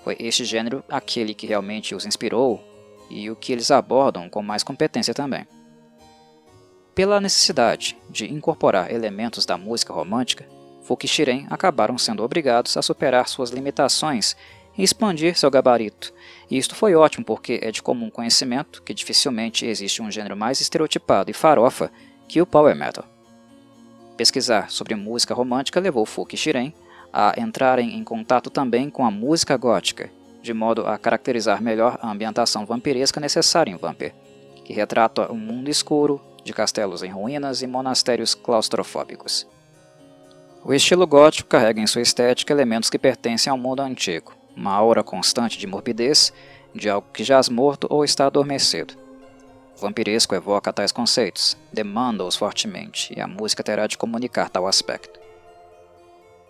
Foi 0.04 0.18
este 0.20 0.44
gênero 0.44 0.84
aquele 0.90 1.32
que 1.32 1.46
realmente 1.46 1.94
os 1.94 2.04
inspirou 2.04 2.62
e 3.08 3.30
o 3.30 3.36
que 3.36 3.54
eles 3.54 3.70
abordam 3.70 4.28
com 4.28 4.42
mais 4.42 4.62
competência 4.62 5.14
também. 5.14 5.48
Pela 6.96 7.20
necessidade 7.20 7.94
de 8.08 8.24
incorporar 8.32 8.90
elementos 8.90 9.44
da 9.44 9.58
música 9.58 9.92
romântica, 9.92 10.48
Folk 10.82 11.04
e 11.04 11.08
Shiren 11.08 11.46
acabaram 11.50 11.98
sendo 11.98 12.24
obrigados 12.24 12.74
a 12.78 12.80
superar 12.80 13.28
suas 13.28 13.50
limitações 13.50 14.34
e 14.78 14.82
expandir 14.82 15.38
seu 15.38 15.50
gabarito, 15.50 16.10
e 16.50 16.56
isto 16.56 16.74
foi 16.74 16.94
ótimo 16.94 17.22
porque 17.22 17.60
é 17.62 17.70
de 17.70 17.82
comum 17.82 18.08
conhecimento 18.08 18.82
que 18.82 18.94
dificilmente 18.94 19.66
existe 19.66 20.00
um 20.00 20.10
gênero 20.10 20.34
mais 20.34 20.62
estereotipado 20.62 21.30
e 21.30 21.34
farofa 21.34 21.92
que 22.26 22.40
o 22.40 22.46
power 22.46 22.74
metal. 22.74 23.04
Pesquisar 24.16 24.70
sobre 24.70 24.94
música 24.94 25.34
romântica 25.34 25.78
levou 25.78 26.06
Folk 26.06 26.34
e 26.34 26.38
Shiren 26.38 26.72
a 27.12 27.34
entrarem 27.38 27.94
em 27.94 28.02
contato 28.02 28.48
também 28.48 28.88
com 28.88 29.04
a 29.04 29.10
música 29.10 29.54
gótica 29.58 30.10
de 30.42 30.54
modo 30.54 30.86
a 30.86 30.96
caracterizar 30.96 31.60
melhor 31.60 31.98
a 32.00 32.10
ambientação 32.10 32.64
vampiresca 32.64 33.20
necessária 33.20 33.70
em 33.70 33.76
Vampir, 33.76 34.14
que 34.64 34.72
retrata 34.72 35.30
um 35.30 35.36
mundo 35.36 35.68
escuro, 35.68 36.20
de 36.46 36.54
castelos 36.54 37.02
em 37.02 37.10
ruínas 37.10 37.60
e 37.60 37.66
monastérios 37.66 38.34
claustrofóbicos. 38.34 39.46
O 40.64 40.72
estilo 40.72 41.06
gótico 41.06 41.48
carrega 41.48 41.80
em 41.80 41.86
sua 41.86 42.02
estética 42.02 42.52
elementos 42.52 42.88
que 42.88 42.98
pertencem 42.98 43.50
ao 43.50 43.58
mundo 43.58 43.80
antigo, 43.80 44.32
uma 44.56 44.72
aura 44.72 45.02
constante 45.02 45.58
de 45.58 45.66
morbidez, 45.66 46.32
de 46.74 46.88
algo 46.88 47.06
que 47.12 47.22
jaz 47.22 47.48
morto 47.48 47.86
ou 47.90 48.04
está 48.04 48.26
adormecido. 48.26 48.94
O 49.76 49.80
vampiresco 49.80 50.34
evoca 50.34 50.72
tais 50.72 50.90
conceitos, 50.90 51.56
demanda-os 51.72 52.36
fortemente, 52.36 53.12
e 53.14 53.20
a 53.20 53.26
música 53.26 53.62
terá 53.62 53.86
de 53.86 53.98
comunicar 53.98 54.48
tal 54.48 54.66
aspecto. 54.66 55.20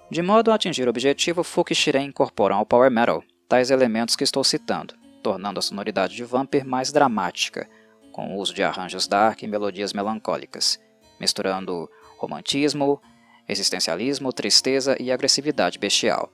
De 0.09 0.23
modo 0.23 0.53
a 0.53 0.55
atingir 0.55 0.87
o 0.87 0.91
objetivo, 0.91 1.43
Fuki 1.43 1.73
e 1.73 1.77
Shiren 1.77 2.05
incorporam 2.07 2.57
ao 2.57 2.67
power 2.67 2.91
metal 2.91 3.25
tais 3.49 3.71
elementos 3.71 4.15
que 4.15 4.25
estou 4.25 4.45
citando, 4.45 4.95
tornando 5.23 5.59
a 5.59 5.63
sonoridade 5.63 6.15
de 6.15 6.25
Vampir 6.25 6.65
mais 6.65 6.93
dramática, 6.93 7.69
com 8.17 8.35
o 8.35 8.39
uso 8.39 8.55
de 8.55 8.63
arranjos 8.63 9.07
dark 9.07 9.43
e 9.43 9.47
melodias 9.47 9.93
melancólicas, 9.93 10.81
misturando 11.21 11.87
romantismo, 12.17 12.99
existencialismo, 13.47 14.33
tristeza 14.33 14.97
e 14.99 15.13
agressividade 15.13 15.79
bestial. 15.79 16.33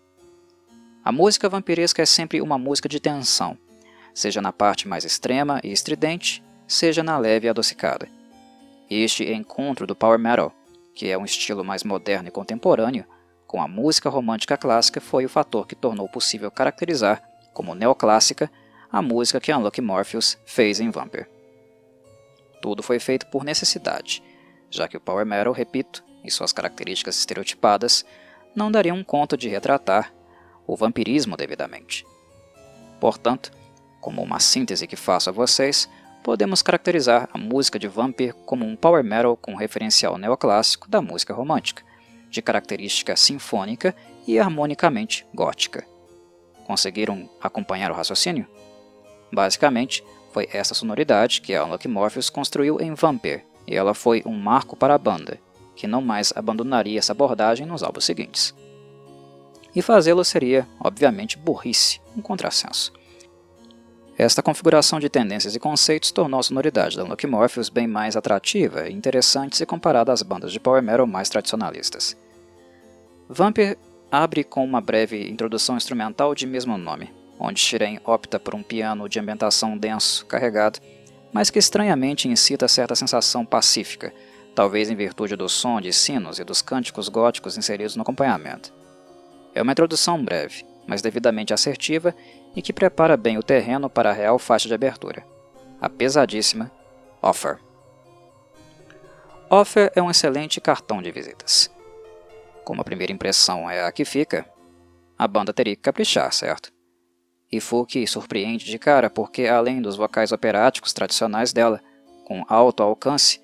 A 1.04 1.10
música 1.10 1.48
vampiresca 1.48 2.00
é 2.00 2.06
sempre 2.06 2.40
uma 2.40 2.56
música 2.56 2.88
de 2.88 3.00
tensão, 3.00 3.58
seja 4.14 4.40
na 4.40 4.52
parte 4.52 4.86
mais 4.86 5.04
extrema 5.04 5.60
e 5.64 5.72
estridente, 5.72 6.40
seja 6.68 7.02
na 7.02 7.18
leve 7.18 7.48
e 7.48 7.50
adocicada. 7.50 8.08
Este 8.88 9.32
encontro 9.32 9.84
do 9.84 9.96
power 9.96 10.20
metal, 10.20 10.52
que 10.94 11.10
é 11.10 11.18
um 11.18 11.24
estilo 11.24 11.64
mais 11.64 11.82
moderno 11.82 12.28
e 12.28 12.30
contemporâneo, 12.30 13.04
com 13.44 13.60
a 13.60 13.66
música 13.66 14.08
romântica 14.08 14.56
clássica 14.56 15.00
foi 15.00 15.24
o 15.24 15.28
fator 15.28 15.66
que 15.66 15.74
tornou 15.74 16.08
possível 16.08 16.48
caracterizar 16.48 17.20
como 17.52 17.74
neoclássica 17.74 18.48
a 18.88 19.02
música 19.02 19.40
que 19.40 19.52
Unlucky 19.52 19.80
Morpheus 19.80 20.38
fez 20.46 20.78
em 20.78 20.88
Vampire. 20.88 21.41
Tudo 22.62 22.82
foi 22.82 22.98
feito 22.98 23.26
por 23.26 23.44
necessidade, 23.44 24.22
já 24.70 24.88
que 24.88 24.96
o 24.96 25.00
power 25.00 25.26
metal, 25.26 25.52
repito, 25.52 26.02
e 26.24 26.30
suas 26.30 26.52
características 26.52 27.18
estereotipadas 27.18 28.06
não 28.54 28.70
dariam 28.70 29.02
conta 29.02 29.36
de 29.36 29.48
retratar 29.48 30.14
o 30.66 30.76
vampirismo 30.76 31.36
devidamente. 31.36 32.06
Portanto, 33.00 33.50
como 34.00 34.22
uma 34.22 34.38
síntese 34.38 34.86
que 34.86 34.94
faço 34.94 35.28
a 35.28 35.32
vocês, 35.32 35.88
podemos 36.22 36.62
caracterizar 36.62 37.28
a 37.32 37.38
música 37.38 37.78
de 37.78 37.88
Vampire 37.88 38.32
como 38.46 38.64
um 38.64 38.76
power 38.76 39.02
metal 39.02 39.36
com 39.36 39.56
referencial 39.56 40.16
neoclássico 40.16 40.88
da 40.88 41.02
música 41.02 41.34
romântica, 41.34 41.82
de 42.30 42.40
característica 42.40 43.16
sinfônica 43.16 43.94
e 44.26 44.38
harmonicamente 44.38 45.26
gótica. 45.34 45.84
Conseguiram 46.64 47.28
acompanhar 47.40 47.90
o 47.90 47.94
raciocínio? 47.94 48.46
Basicamente, 49.32 50.04
foi 50.32 50.48
essa 50.52 50.74
sonoridade 50.74 51.40
que 51.40 51.54
a 51.54 51.64
Unlucky 51.64 51.88
Morpheus 51.88 52.30
construiu 52.30 52.80
em 52.80 52.94
Vampire, 52.94 53.44
e 53.66 53.74
ela 53.74 53.94
foi 53.94 54.22
um 54.24 54.34
marco 54.34 54.74
para 54.74 54.94
a 54.94 54.98
banda, 54.98 55.38
que 55.76 55.86
não 55.86 56.00
mais 56.00 56.32
abandonaria 56.34 56.98
essa 56.98 57.12
abordagem 57.12 57.66
nos 57.66 57.82
álbuns 57.82 58.04
seguintes. 58.04 58.54
E 59.74 59.80
fazê-lo 59.80 60.24
seria, 60.24 60.66
obviamente, 60.80 61.38
burrice, 61.38 62.00
um 62.16 62.22
contrassenso. 62.22 62.92
Esta 64.18 64.42
configuração 64.42 65.00
de 65.00 65.08
tendências 65.08 65.54
e 65.54 65.60
conceitos 65.60 66.12
tornou 66.12 66.38
a 66.38 66.42
sonoridade 66.42 66.96
da 66.96 67.04
Unlucky 67.04 67.26
Morpheus 67.26 67.68
bem 67.68 67.86
mais 67.86 68.16
atrativa 68.16 68.88
e 68.88 68.92
interessante 68.92 69.56
se 69.56 69.64
comparada 69.64 70.12
às 70.12 70.22
bandas 70.22 70.52
de 70.52 70.60
power 70.60 70.82
metal 70.82 71.06
mais 71.06 71.30
tradicionalistas. 71.30 72.16
Vampir 73.28 73.78
abre 74.10 74.44
com 74.44 74.62
uma 74.62 74.80
breve 74.80 75.28
introdução 75.30 75.76
instrumental 75.76 76.34
de 76.34 76.46
mesmo 76.46 76.76
nome, 76.76 77.10
onde 77.42 77.60
Shiren 77.60 77.98
opta 78.04 78.38
por 78.38 78.54
um 78.54 78.62
piano 78.62 79.08
de 79.08 79.18
ambientação 79.18 79.76
denso, 79.76 80.24
carregado, 80.26 80.78
mas 81.32 81.50
que 81.50 81.58
estranhamente 81.58 82.28
incita 82.28 82.68
certa 82.68 82.94
sensação 82.94 83.44
pacífica, 83.44 84.12
talvez 84.54 84.90
em 84.90 84.94
virtude 84.94 85.34
do 85.34 85.48
som 85.48 85.80
de 85.80 85.92
sinos 85.92 86.38
e 86.38 86.44
dos 86.44 86.62
cânticos 86.62 87.08
góticos 87.08 87.56
inseridos 87.56 87.96
no 87.96 88.02
acompanhamento. 88.02 88.72
É 89.54 89.62
uma 89.62 89.72
introdução 89.72 90.22
breve, 90.22 90.64
mas 90.86 91.02
devidamente 91.02 91.52
assertiva 91.52 92.14
e 92.54 92.62
que 92.62 92.72
prepara 92.72 93.16
bem 93.16 93.38
o 93.38 93.42
terreno 93.42 93.90
para 93.90 94.10
a 94.10 94.14
real 94.14 94.38
faixa 94.38 94.68
de 94.68 94.74
abertura, 94.74 95.26
a 95.80 95.88
pesadíssima 95.88 96.70
Offer. 97.20 97.58
Offer 99.50 99.90
é 99.94 100.02
um 100.02 100.10
excelente 100.10 100.60
cartão 100.60 101.02
de 101.02 101.10
visitas 101.10 101.70
como 102.64 102.80
a 102.80 102.84
primeira 102.84 103.12
impressão 103.12 103.68
é 103.68 103.84
a 103.84 103.92
que 103.92 104.04
fica, 104.04 104.46
a 105.18 105.26
banda 105.26 105.52
teria 105.52 105.76
que 105.76 105.82
caprichar, 105.82 106.32
certo? 106.32 106.72
E 107.52 107.60
Fuki 107.60 108.06
surpreende 108.06 108.64
de 108.64 108.78
cara 108.78 109.10
porque, 109.10 109.46
além 109.46 109.82
dos 109.82 109.94
vocais 109.94 110.32
operáticos 110.32 110.94
tradicionais 110.94 111.52
dela, 111.52 111.82
com 112.24 112.42
alto 112.48 112.82
alcance, 112.82 113.42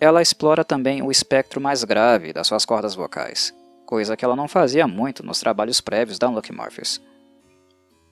ela 0.00 0.22
explora 0.22 0.64
também 0.64 1.02
o 1.02 1.10
espectro 1.10 1.60
mais 1.60 1.84
grave 1.84 2.32
das 2.32 2.46
suas 2.46 2.64
cordas 2.64 2.94
vocais, 2.94 3.54
coisa 3.84 4.16
que 4.16 4.24
ela 4.24 4.34
não 4.34 4.48
fazia 4.48 4.88
muito 4.88 5.24
nos 5.24 5.38
trabalhos 5.38 5.82
prévios 5.82 6.18
da 6.18 6.28
Unlucky 6.28 6.52
Morpheus. 6.52 7.00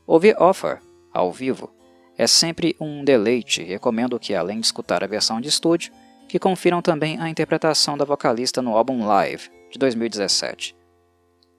Ouvir 0.07 0.37
Offer, 0.41 0.83
ao 1.13 1.33
vivo, 1.33 1.75
é 2.19 2.27
sempre 2.27 2.77
um 2.79 3.03
deleite 3.03 3.63
e 3.63 3.65
recomendo 3.65 4.21
que, 4.21 4.35
além 4.35 4.61
de 4.61 4.67
escutar 4.67 5.03
a 5.03 5.07
versão 5.07 5.41
de 5.41 5.49
estúdio, 5.49 5.91
que 6.29 6.39
confiram 6.39 6.83
também 6.83 7.19
a 7.19 7.29
interpretação 7.31 7.97
da 7.97 8.05
vocalista 8.05 8.61
no 8.61 8.77
álbum 8.77 9.07
Live, 9.07 9.51
de 9.71 9.79
2017. 9.79 10.77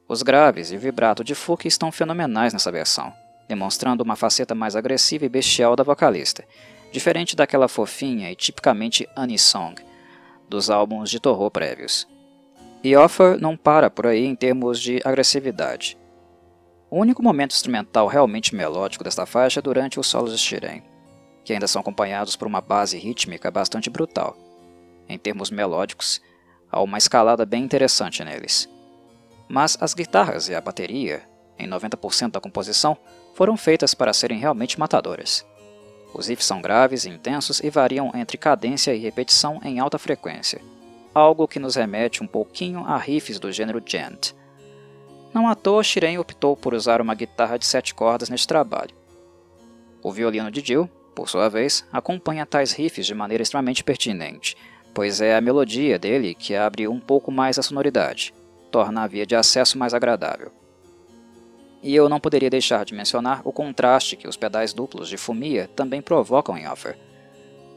Os 0.07 0.22
graves 0.22 0.72
e 0.72 0.75
o 0.75 0.79
vibrato 0.79 1.24
de 1.24 1.34
Fuki 1.34 1.67
estão 1.67 1.91
fenomenais 1.91 2.53
nessa 2.53 2.72
versão, 2.72 3.12
demonstrando 3.48 4.04
uma 4.04 4.16
faceta 4.16 4.56
mais 4.56 4.75
agressiva 4.75 5.25
e 5.25 5.30
bestial 5.30 5.75
da 5.75 5.84
vocalista, 5.84 6.44
diferente 6.92 7.36
daquela 7.36 7.68
fofinha 7.68 8.32
e 8.32 8.36
tipicamente 8.36 9.08
Annie 9.16 9.40
Song 9.40 9.82
dos 10.50 10.70
álbuns 10.70 11.10
de 11.10 11.20
terror 11.20 11.50
prévios. 11.52 12.08
E 12.84 12.96
Offer 12.96 13.40
não 13.40 13.58
para 13.58 13.90
por 13.90 14.06
aí 14.08 14.25
em 14.25 14.36
termos 14.36 14.80
de 14.80 15.02
agressividade. 15.04 15.98
O 16.90 17.00
único 17.00 17.24
momento 17.24 17.54
instrumental 17.54 18.08
realmente 18.08 18.54
melódico 18.54 19.04
desta 19.04 19.25
faixa 19.25 19.60
é 19.60 19.64
durante 19.64 20.00
os 20.00 20.08
solos 20.08 20.32
de 20.32 20.38
Shiren, 20.38 20.84
que 21.44 21.52
ainda 21.52 21.68
são 21.68 21.82
acompanhados 21.82 22.36
por 22.36 22.48
uma 22.48 22.62
base 22.62 22.98
rítmica 22.98 23.50
bastante 23.50 23.90
brutal. 23.90 24.38
Em 25.10 25.18
termos 25.18 25.50
melódicos, 25.50 26.22
há 26.72 26.82
uma 26.82 26.98
escalada 26.98 27.46
bem 27.46 27.64
interessante 27.64 28.24
neles. 28.24 28.70
Mas 29.48 29.78
as 29.82 29.94
guitarras 29.94 30.48
e 30.48 30.56
a 30.56 30.62
bateria, 30.62 31.24
em 31.58 31.68
90% 31.68 32.32
da 32.32 32.40
composição, 32.40 32.98
foram 33.36 33.58
feitas 33.58 33.94
para 33.94 34.13
serem 34.13 34.39
realmente 34.39 34.80
matadoras. 34.80 35.46
Os 36.13 36.30
riffs 36.30 36.46
são 36.46 36.62
graves 36.62 37.04
e 37.04 37.10
intensos 37.10 37.60
e 37.60 37.70
variam 37.70 38.10
entre 38.15 38.38
cadência 38.38 38.96
e 38.96 38.98
repetição 38.98 39.60
em 39.62 39.77
alta 39.77 40.00
frequência, 40.00 40.62
algo 41.13 41.46
que 41.46 41.60
nos 41.60 41.75
remete 41.75 42.24
um 42.24 42.27
pouquinho 42.27 42.86
a 42.86 42.98
riffs 42.98 43.38
do 43.38 43.51
gênero 43.51 43.84
gent. 43.86 44.34
Não 45.34 45.50
à 45.50 45.54
toa, 45.54 45.84
Shiren 45.84 46.18
optou 46.18 46.56
por 46.56 46.74
usar 46.74 47.01
uma 47.01 47.13
guitarra 47.13 47.60
de 47.60 47.65
sete 47.65 47.94
cordas 47.94 48.30
neste 48.30 48.48
trabalho. 48.48 48.96
O 50.01 50.13
violino 50.13 50.50
de 50.50 50.65
Jill, 50.65 50.89
por 51.13 51.27
sua 51.27 51.50
vez, 51.50 51.86
acompanha 51.92 52.46
tais 52.46 52.72
riffs 52.72 53.06
de 53.06 53.13
maneira 53.13 53.44
extremamente 53.44 53.84
pertinente, 53.84 54.56
pois 54.94 55.20
é 55.20 55.36
a 55.36 55.42
melodia 55.42 56.00
dele 56.00 56.34
que 56.34 56.56
abre 56.56 56.88
um 56.88 57.01
pouco 57.01 57.34
mais 57.34 57.60
a 57.60 57.62
sonoridade, 57.62 58.34
torna 58.72 59.04
a 59.04 59.08
via 59.08 59.25
de 59.25 59.36
acesso 59.36 59.77
mais 59.77 59.94
agradável. 59.94 60.54
E 61.86 61.96
eu 61.96 62.10
não 62.10 62.20
poderia 62.20 62.50
deixar 62.50 62.84
de 62.84 62.96
mencionar 62.96 63.44
o 63.46 63.54
contraste 63.54 64.15
que 64.15 64.27
os 64.27 64.36
pedais 64.36 64.74
duplos 64.74 65.08
de 65.08 65.18
Fumia 65.18 65.70
também 65.75 66.01
provocam 66.01 66.58
em 66.58 66.68
Offer. 66.68 66.98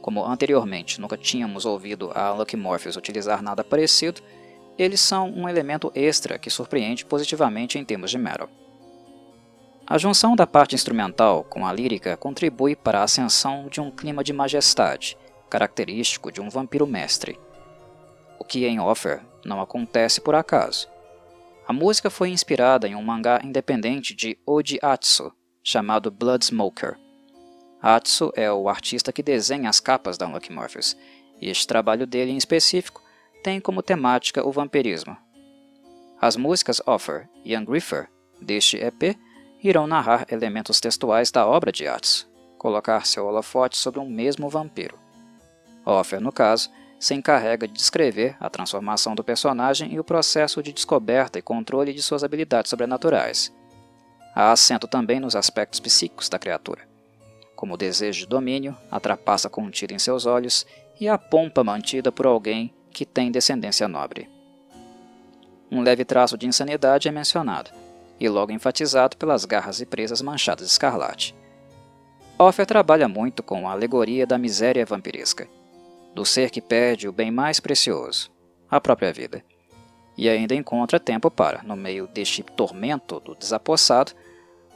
Como 0.00 0.24
anteriormente 0.24 0.98
nunca 0.98 1.14
tínhamos 1.14 1.66
ouvido 1.66 2.10
a 2.14 2.32
Lucky 2.32 2.56
Morpheus 2.56 2.96
utilizar 2.96 3.42
nada 3.42 3.62
parecido, 3.62 4.22
eles 4.78 5.02
são 5.02 5.28
um 5.28 5.46
elemento 5.46 5.92
extra 5.94 6.38
que 6.38 6.48
surpreende 6.48 7.04
positivamente 7.04 7.78
em 7.78 7.84
termos 7.84 8.10
de 8.10 8.16
metal. 8.16 8.48
A 9.86 9.98
junção 9.98 10.34
da 10.34 10.46
parte 10.46 10.74
instrumental 10.74 11.44
com 11.44 11.66
a 11.66 11.72
lírica 11.72 12.16
contribui 12.16 12.74
para 12.74 13.00
a 13.00 13.04
ascensão 13.04 13.68
de 13.68 13.78
um 13.78 13.90
clima 13.90 14.24
de 14.24 14.32
majestade, 14.32 15.18
característico 15.50 16.32
de 16.32 16.40
um 16.40 16.48
vampiro 16.48 16.86
mestre, 16.86 17.38
o 18.38 18.44
que 18.44 18.64
em 18.64 18.80
Offer 18.80 19.20
não 19.44 19.60
acontece 19.60 20.18
por 20.18 20.34
acaso. 20.34 20.88
A 21.68 21.72
música 21.74 22.08
foi 22.08 22.30
inspirada 22.30 22.88
em 22.88 22.94
um 22.94 23.02
mangá 23.02 23.42
independente 23.44 24.14
de 24.14 24.38
Oji 24.46 24.78
Atsu, 24.80 25.30
chamado 25.62 26.10
Bloodsmoker. 26.10 26.96
Atsu 27.82 28.32
é 28.34 28.50
o 28.50 28.70
artista 28.70 29.12
que 29.12 29.22
desenha 29.22 29.68
as 29.68 29.78
capas 29.78 30.16
da 30.16 30.26
Unlucky 30.26 30.50
Morpheus, 30.50 30.96
e 31.38 31.50
este 31.50 31.66
trabalho 31.66 32.06
dele 32.06 32.30
em 32.30 32.38
específico 32.38 33.02
tem 33.44 33.60
como 33.60 33.82
temática 33.82 34.42
o 34.48 34.50
vampirismo. 34.50 35.14
As 36.18 36.36
músicas 36.36 36.80
Offer 36.86 37.28
e 37.44 37.54
Ungriffer 37.54 38.08
deste 38.40 38.78
EP 38.78 39.18
irão 39.62 39.86
narrar 39.86 40.24
elementos 40.30 40.80
textuais 40.80 41.30
da 41.30 41.46
obra 41.46 41.70
de 41.70 41.86
Atsu, 41.86 42.30
colocar 42.56 43.04
seu 43.04 43.26
holofote 43.26 43.76
sobre 43.76 44.00
um 44.00 44.08
mesmo 44.08 44.48
vampiro. 44.48 44.98
Offer, 45.84 46.18
no 46.18 46.32
caso, 46.32 46.70
se 46.98 47.14
encarrega 47.14 47.66
de 47.66 47.74
descrever 47.74 48.36
a 48.40 48.50
transformação 48.50 49.14
do 49.14 49.22
personagem 49.22 49.92
e 49.92 50.00
o 50.00 50.04
processo 50.04 50.62
de 50.62 50.72
descoberta 50.72 51.38
e 51.38 51.42
controle 51.42 51.92
de 51.92 52.02
suas 52.02 52.24
habilidades 52.24 52.70
sobrenaturais. 52.70 53.54
Há 54.34 54.52
acento 54.52 54.86
também 54.86 55.20
nos 55.20 55.36
aspectos 55.36 55.80
psíquicos 55.80 56.28
da 56.28 56.38
criatura, 56.38 56.82
como 57.54 57.74
o 57.74 57.76
desejo 57.76 58.20
de 58.20 58.26
domínio, 58.26 58.76
a 58.90 58.98
trapaça 59.00 59.48
contida 59.48 59.94
em 59.94 59.98
seus 59.98 60.26
olhos 60.26 60.66
e 61.00 61.08
a 61.08 61.16
pompa 61.16 61.62
mantida 61.62 62.10
por 62.10 62.26
alguém 62.26 62.74
que 62.90 63.06
tem 63.06 63.30
descendência 63.30 63.86
nobre. 63.86 64.28
Um 65.70 65.82
leve 65.82 66.04
traço 66.04 66.36
de 66.36 66.46
insanidade 66.46 67.08
é 67.08 67.12
mencionado, 67.12 67.70
e 68.18 68.28
logo 68.28 68.52
enfatizado 68.52 69.16
pelas 69.16 69.44
garras 69.44 69.80
e 69.80 69.86
presas 69.86 70.22
manchadas 70.22 70.66
de 70.66 70.72
escarlate. 70.72 71.34
Offer 72.38 72.66
trabalha 72.66 73.08
muito 73.08 73.42
com 73.42 73.68
a 73.68 73.72
alegoria 73.72 74.26
da 74.26 74.38
miséria 74.38 74.84
vampiresca, 74.86 75.48
do 76.18 76.24
ser 76.24 76.50
que 76.50 76.60
perde 76.60 77.06
o 77.06 77.12
bem 77.12 77.30
mais 77.30 77.60
precioso, 77.60 78.28
a 78.68 78.80
própria 78.80 79.12
vida. 79.12 79.44
E 80.16 80.28
ainda 80.28 80.52
encontra 80.52 80.98
tempo 80.98 81.30
para, 81.30 81.62
no 81.62 81.76
meio 81.76 82.08
deste 82.08 82.42
tormento 82.42 83.20
do 83.20 83.36
desapossado, 83.36 84.10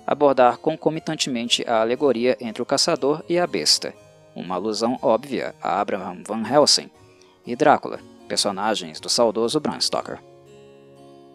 abordar 0.07 0.59
concomitantemente 0.59 1.69
a 1.69 1.81
alegoria 1.81 2.37
entre 2.41 2.63
o 2.63 2.67
caçador 2.67 3.25
e 3.29 3.41
a 3.41 3.47
besta, 3.47 3.93
uma 4.37 4.55
alusão 4.55 4.97
óbvia 5.03 5.53
a 5.61 5.81
Abraham 5.81 6.23
Van 6.25 6.49
Helsing 6.49 6.89
e 7.45 7.57
Drácula, 7.57 7.99
personagens 8.29 9.01
do 9.01 9.09
saudoso 9.09 9.59
Bram 9.59 9.81
Stoker. 9.81 10.21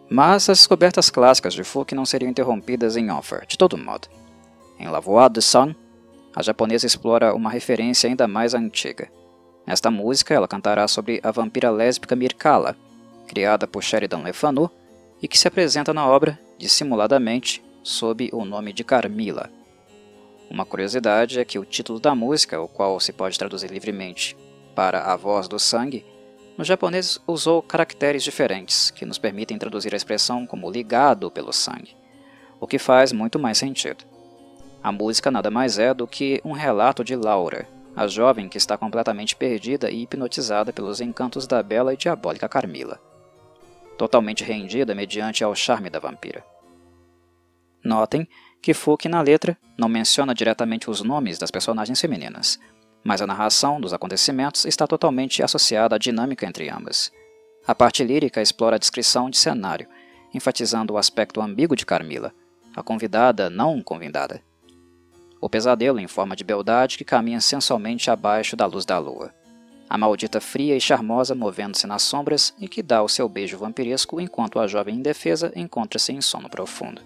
Mas 0.08 0.48
as 0.48 0.56
descobertas 0.56 1.10
clássicas 1.10 1.52
de 1.52 1.64
Fuki 1.64 1.94
não 1.94 2.06
seriam 2.06 2.30
interrompidas 2.30 2.96
em 2.96 3.10
Offer, 3.10 3.44
de 3.46 3.58
todo 3.58 3.76
modo. 3.76 4.08
Em 4.80 4.88
La 4.88 5.00
Voix 5.00 5.30
de 5.30 5.42
Sun, 5.42 5.74
a 6.34 6.42
japonesa 6.42 6.86
explora 6.86 7.34
uma 7.34 7.50
referência 7.50 8.08
ainda 8.08 8.26
mais 8.26 8.54
antiga, 8.54 9.10
Nesta 9.68 9.90
música, 9.90 10.32
ela 10.32 10.48
cantará 10.48 10.88
sobre 10.88 11.20
a 11.22 11.30
vampira 11.30 11.70
lésbica 11.70 12.16
Mirkala, 12.16 12.74
criada 13.26 13.66
por 13.66 13.82
Sheridan 13.82 14.22
Le 14.22 14.32
Fanu 14.32 14.70
e 15.20 15.28
que 15.28 15.36
se 15.36 15.46
apresenta 15.46 15.92
na 15.92 16.08
obra, 16.08 16.40
dissimuladamente, 16.56 17.62
sob 17.82 18.30
o 18.32 18.46
nome 18.46 18.72
de 18.72 18.82
Carmila. 18.82 19.50
Uma 20.48 20.64
curiosidade 20.64 21.38
é 21.38 21.44
que 21.44 21.58
o 21.58 21.66
título 21.66 22.00
da 22.00 22.14
música, 22.14 22.58
o 22.58 22.66
qual 22.66 22.98
se 22.98 23.12
pode 23.12 23.38
traduzir 23.38 23.70
livremente 23.70 24.34
para 24.74 25.02
A 25.02 25.14
Voz 25.16 25.46
do 25.46 25.58
Sangue, 25.58 26.02
no 26.56 26.64
japonês 26.64 27.20
usou 27.26 27.60
caracteres 27.60 28.24
diferentes, 28.24 28.90
que 28.90 29.04
nos 29.04 29.18
permitem 29.18 29.58
traduzir 29.58 29.92
a 29.92 29.98
expressão 29.98 30.46
como 30.46 30.70
ligado 30.70 31.30
pelo 31.30 31.52
sangue, 31.52 31.94
o 32.58 32.66
que 32.66 32.78
faz 32.78 33.12
muito 33.12 33.38
mais 33.38 33.58
sentido. 33.58 34.02
A 34.82 34.90
música 34.90 35.30
nada 35.30 35.50
mais 35.50 35.78
é 35.78 35.92
do 35.92 36.06
que 36.06 36.40
um 36.42 36.52
relato 36.52 37.04
de 37.04 37.14
Laura, 37.14 37.68
a 37.98 38.06
jovem 38.06 38.48
que 38.48 38.56
está 38.56 38.78
completamente 38.78 39.34
perdida 39.34 39.90
e 39.90 40.04
hipnotizada 40.04 40.72
pelos 40.72 41.00
encantos 41.00 41.48
da 41.48 41.60
bela 41.64 41.92
e 41.92 41.96
diabólica 41.96 42.48
Carmila, 42.48 43.00
totalmente 43.98 44.44
rendida 44.44 44.94
mediante 44.94 45.42
ao 45.42 45.52
charme 45.52 45.90
da 45.90 45.98
vampira. 45.98 46.44
Notem 47.82 48.28
que 48.62 48.72
Fuki 48.72 49.08
na 49.08 49.20
letra 49.20 49.58
não 49.76 49.88
menciona 49.88 50.32
diretamente 50.32 50.88
os 50.88 51.02
nomes 51.02 51.40
das 51.40 51.50
personagens 51.50 52.00
femininas, 52.00 52.56
mas 53.02 53.20
a 53.20 53.26
narração 53.26 53.80
dos 53.80 53.92
acontecimentos 53.92 54.64
está 54.64 54.86
totalmente 54.86 55.42
associada 55.42 55.96
à 55.96 55.98
dinâmica 55.98 56.46
entre 56.46 56.70
ambas. 56.70 57.10
A 57.66 57.74
parte 57.74 58.04
lírica 58.04 58.40
explora 58.40 58.76
a 58.76 58.78
descrição 58.78 59.28
de 59.28 59.36
cenário, 59.36 59.88
enfatizando 60.32 60.94
o 60.94 60.98
aspecto 60.98 61.40
ambíguo 61.40 61.74
de 61.74 61.84
Carmila, 61.84 62.32
a 62.76 62.80
convidada 62.80 63.50
não 63.50 63.82
convidada, 63.82 64.40
o 65.40 65.48
pesadelo 65.48 66.00
em 66.00 66.08
forma 66.08 66.34
de 66.34 66.44
beldade 66.44 66.98
que 66.98 67.04
caminha 67.04 67.40
sensualmente 67.40 68.10
abaixo 68.10 68.56
da 68.56 68.66
luz 68.66 68.84
da 68.84 68.98
lua. 68.98 69.32
A 69.88 69.96
maldita 69.96 70.40
fria 70.40 70.76
e 70.76 70.80
charmosa 70.80 71.34
movendo-se 71.34 71.86
nas 71.86 72.02
sombras 72.02 72.54
e 72.58 72.68
que 72.68 72.82
dá 72.82 73.02
o 73.02 73.08
seu 73.08 73.28
beijo 73.28 73.56
vampiresco 73.56 74.20
enquanto 74.20 74.58
a 74.58 74.66
jovem 74.66 74.96
indefesa 74.96 75.52
encontra-se 75.56 76.12
em 76.12 76.20
sono 76.20 76.48
profundo. 76.50 77.00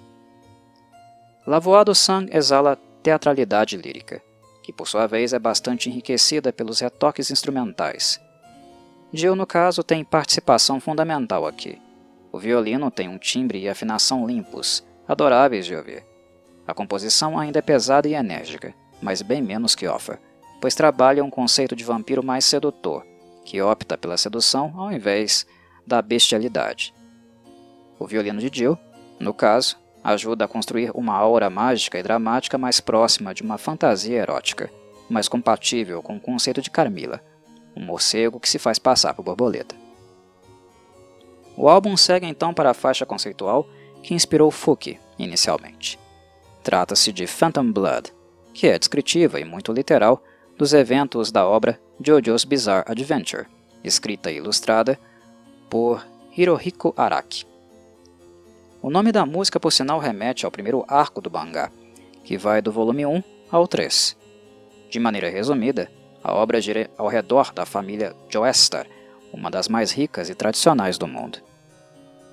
Lavoado 1.47 1.95
Sang 1.95 2.29
exala 2.33 2.77
teatralidade 3.03 3.77
lírica, 3.77 4.23
que 4.63 4.73
por 4.73 4.89
sua 4.89 5.07
vez 5.07 5.33
é 5.33 5.39
bastante 5.39 5.89
enriquecida 5.89 6.53
pelos 6.53 6.81
retoques 6.81 7.31
instrumentais. 7.31 8.21
Jill, 9.13 9.37
no 9.37 9.47
caso, 9.47 9.85
tem 9.85 10.03
participação 10.03 10.81
fundamental 10.81 11.47
aqui. 11.47 11.81
O 12.33 12.39
violino 12.39 12.91
tem 12.91 13.09
um 13.09 13.19
timbre 13.19 13.59
e 13.61 13.69
afinação 13.69 14.27
limpos, 14.27 14.83
adoráveis 15.07 15.67
de 15.67 15.77
ouvir 15.77 16.12
a 16.67 16.75
composição 16.75 17.39
ainda 17.39 17.59
é 17.59 17.63
pesada 17.63 18.09
e 18.09 18.15
enérgica, 18.15 18.75
mas 19.01 19.23
bem 19.23 19.43
menos 19.43 19.75
que 19.75 19.89
Offer, 19.89 20.19
pois 20.61 20.75
trabalha 20.75 21.25
um 21.25 21.31
conceito 21.31 21.75
de 21.75 21.85
vampiro 21.85 22.23
mais 22.23 22.45
sedutor, 22.45 23.05
que 23.45 23.61
opta 23.61 23.99
pela 23.99 24.17
sedução 24.17 24.73
ao 24.77 24.93
invés 24.93 25.47
da 25.87 26.01
bestialidade. 26.01 26.95
O 27.99 28.07
violino 28.07 28.41
de 28.41 28.51
Jill, 28.57 28.79
no 29.19 29.35
caso, 29.35 29.77
ajuda 30.05 30.45
a 30.45 30.49
construir 30.49 30.91
uma 30.95 31.15
aura 31.15 31.51
mágica 31.51 31.99
e 31.99 32.03
dramática 32.03 32.59
mais 32.59 32.81
próxima 32.81 33.35
de 33.35 33.43
uma 33.43 33.59
fantasia 33.59 34.19
erótica, 34.19 34.71
mais 35.09 35.29
compatível 35.29 36.03
com 36.03 36.17
o 36.17 36.21
conceito 36.21 36.61
de 36.61 36.71
Carmila, 36.71 37.21
um 37.77 37.85
morcego 37.85 38.41
que 38.41 38.49
se 38.49 38.59
faz 38.59 38.79
passar 38.79 39.15
por 39.15 39.25
borboleta. 39.25 39.75
O 41.57 41.69
álbum 41.69 41.97
segue 41.97 42.27
então 42.27 42.55
para 42.55 42.71
a 42.71 42.75
faixa 42.75 43.05
conceitual 43.05 43.67
que 44.03 44.15
inspirou 44.15 44.51
Fuki 44.51 44.99
inicialmente. 45.19 46.02
Trata-se 46.63 47.13
de 47.13 47.27
Phantom 47.27 47.73
Blood, 47.73 48.13
que 48.55 48.69
é 48.69 48.79
descritiva 48.79 49.41
e 49.41 49.45
muito 49.45 49.73
literal 49.73 50.23
dos 50.57 50.73
eventos 50.73 51.33
da 51.33 51.47
obra 51.47 51.81
JoJo's 52.01 52.45
Bizarre 52.45 52.85
Adventure, 52.87 53.47
escrita 53.83 54.31
e 54.31 54.37
ilustrada 54.37 54.99
por 55.69 56.07
Hirohiko 56.37 56.95
Araki. 56.97 57.45
O 58.81 58.91
nome 58.91 59.11
da 59.11 59.27
música, 59.27 59.59
por 59.59 59.73
sinal, 59.73 59.99
remete 59.99 60.45
ao 60.45 60.53
primeiro 60.53 60.85
arco 60.87 61.21
do 61.21 61.31
mangá, 61.31 61.71
que 62.23 62.39
vai 62.39 62.63
do 62.63 62.71
volume 62.71 63.07
1 63.07 63.23
ao 63.51 63.67
3. 63.67 64.17
De 64.89 65.01
maneira 65.01 65.31
resumida, 65.31 65.91
a 66.23 66.33
obra 66.33 66.61
gira 66.61 66.89
ao 66.97 67.09
redor 67.09 67.53
da 67.53 67.67
família 67.67 68.15
Joestar, 68.29 68.87
uma 69.33 69.51
das 69.51 69.67
mais 69.67 69.91
ricas 69.91 70.29
e 70.29 70.35
tradicionais 70.35 70.97
do 70.97 71.09
mundo. 71.09 71.39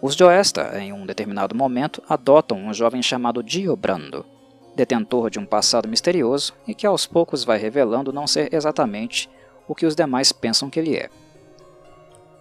Os 0.01 0.15
Joesta, 0.15 0.79
em 0.79 0.93
um 0.93 1.05
determinado 1.05 1.53
momento, 1.53 2.01
adotam 2.07 2.57
um 2.57 2.73
jovem 2.73 3.03
chamado 3.03 3.43
Diobrando, 3.43 4.25
detentor 4.73 5.29
de 5.29 5.37
um 5.37 5.45
passado 5.45 5.89
misterioso 5.89 6.53
e 6.65 6.73
que 6.73 6.87
aos 6.87 7.05
poucos 7.05 7.43
vai 7.43 7.57
revelando 7.57 8.13
não 8.13 8.25
ser 8.25 8.53
exatamente 8.53 9.29
o 9.67 9.75
que 9.75 9.85
os 9.85 9.95
demais 9.95 10.31
pensam 10.31 10.69
que 10.69 10.79
ele 10.79 10.95
é. 10.95 11.09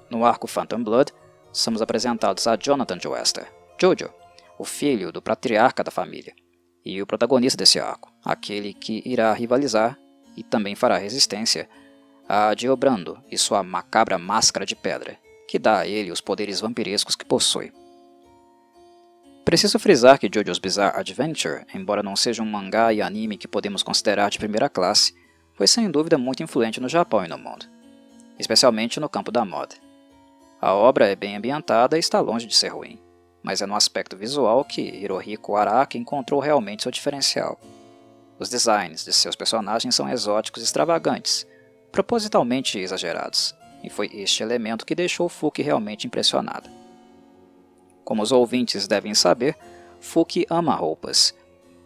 No 0.08 0.24
arco 0.24 0.46
Phantom 0.46 0.84
Blood, 0.84 1.12
somos 1.52 1.82
apresentados 1.82 2.46
a 2.46 2.54
Jonathan 2.54 2.98
Joester, 3.00 3.52
Jojo, 3.76 4.08
o 4.56 4.64
filho 4.64 5.10
do 5.10 5.20
patriarca 5.20 5.82
da 5.82 5.90
família, 5.90 6.34
e 6.84 7.02
o 7.02 7.06
protagonista 7.06 7.56
desse 7.56 7.80
arco, 7.80 8.08
aquele 8.24 8.72
que 8.72 9.02
irá 9.04 9.32
rivalizar 9.32 9.98
e 10.36 10.44
também 10.44 10.76
fará 10.76 10.96
resistência 10.96 11.68
a 12.28 12.54
Diobrando 12.54 13.20
e 13.28 13.36
sua 13.36 13.64
macabra 13.64 14.16
máscara 14.16 14.64
de 14.64 14.76
pedra, 14.76 15.18
que 15.48 15.58
dá 15.58 15.78
a 15.78 15.86
ele 15.86 16.12
os 16.12 16.20
poderes 16.20 16.60
vampirescos 16.60 17.16
que 17.16 17.24
possui. 17.24 17.72
Preciso 19.46 19.78
frisar 19.78 20.18
que 20.18 20.28
JoJo's 20.28 20.58
Bizarre 20.58 21.00
Adventure, 21.00 21.64
embora 21.74 22.02
não 22.02 22.14
seja 22.14 22.42
um 22.42 22.46
mangá 22.46 22.92
e 22.92 23.00
anime 23.00 23.38
que 23.38 23.48
podemos 23.48 23.82
considerar 23.82 24.28
de 24.28 24.38
primeira 24.38 24.68
classe, 24.68 25.14
foi 25.54 25.66
sem 25.66 25.90
dúvida 25.90 26.18
muito 26.18 26.42
influente 26.42 26.80
no 26.80 26.88
Japão 26.88 27.24
e 27.24 27.28
no 27.28 27.38
mundo, 27.38 27.64
especialmente 28.38 29.00
no 29.00 29.08
campo 29.08 29.32
da 29.32 29.46
moda. 29.46 29.74
A 30.60 30.74
obra 30.74 31.08
é 31.08 31.16
bem 31.16 31.34
ambientada 31.34 31.96
e 31.96 32.00
está 32.00 32.20
longe 32.20 32.46
de 32.46 32.54
ser 32.54 32.68
ruim, 32.68 33.00
mas 33.42 33.62
é 33.62 33.66
no 33.66 33.74
aspecto 33.74 34.18
visual 34.18 34.62
que 34.66 34.82
Hirohiko 34.82 35.56
Araki 35.56 35.96
encontrou 35.96 36.40
realmente 36.40 36.82
seu 36.82 36.92
diferencial. 36.92 37.58
Os 38.38 38.50
designs 38.50 39.02
de 39.02 39.14
seus 39.14 39.34
personagens 39.34 39.94
são 39.94 40.10
exóticos 40.10 40.62
e 40.62 40.64
extravagantes, 40.66 41.46
propositalmente 41.90 42.78
exagerados, 42.78 43.54
e 43.82 43.90
foi 43.90 44.10
este 44.12 44.42
elemento 44.42 44.84
que 44.84 44.94
deixou 44.94 45.28
Fuki 45.28 45.62
realmente 45.62 46.06
impressionada. 46.06 46.70
Como 48.04 48.22
os 48.22 48.32
ouvintes 48.32 48.88
devem 48.88 49.14
saber, 49.14 49.56
Fuki 50.00 50.46
ama 50.48 50.74
roupas. 50.74 51.34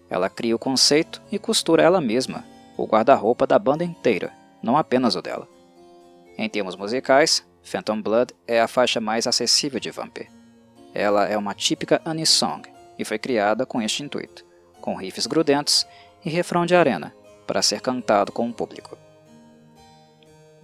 Ela 0.08 0.28
cria 0.28 0.54
o 0.54 0.58
conceito 0.58 1.20
e 1.30 1.38
costura 1.38 1.82
ela 1.82 2.00
mesma, 2.00 2.44
o 2.76 2.86
guarda-roupa 2.86 3.46
da 3.46 3.58
banda 3.58 3.84
inteira, 3.84 4.32
não 4.62 4.76
apenas 4.76 5.16
o 5.16 5.22
dela. 5.22 5.48
Em 6.38 6.48
termos 6.48 6.76
musicais, 6.76 7.44
Phantom 7.62 8.00
Blood 8.00 8.34
é 8.46 8.60
a 8.60 8.68
faixa 8.68 9.00
mais 9.00 9.26
acessível 9.26 9.80
de 9.80 9.90
Vampir. 9.90 10.30
Ela 10.94 11.26
é 11.26 11.36
uma 11.36 11.54
típica 11.54 12.00
anisong 12.04 12.62
e 12.98 13.04
foi 13.04 13.18
criada 13.18 13.64
com 13.64 13.80
este 13.80 14.02
intuito, 14.02 14.44
com 14.80 14.94
riffs 14.94 15.26
grudentos 15.26 15.86
e 16.24 16.30
refrão 16.30 16.66
de 16.66 16.74
arena, 16.74 17.14
para 17.46 17.62
ser 17.62 17.80
cantado 17.80 18.32
com 18.32 18.48
o 18.48 18.52
público. 18.52 19.01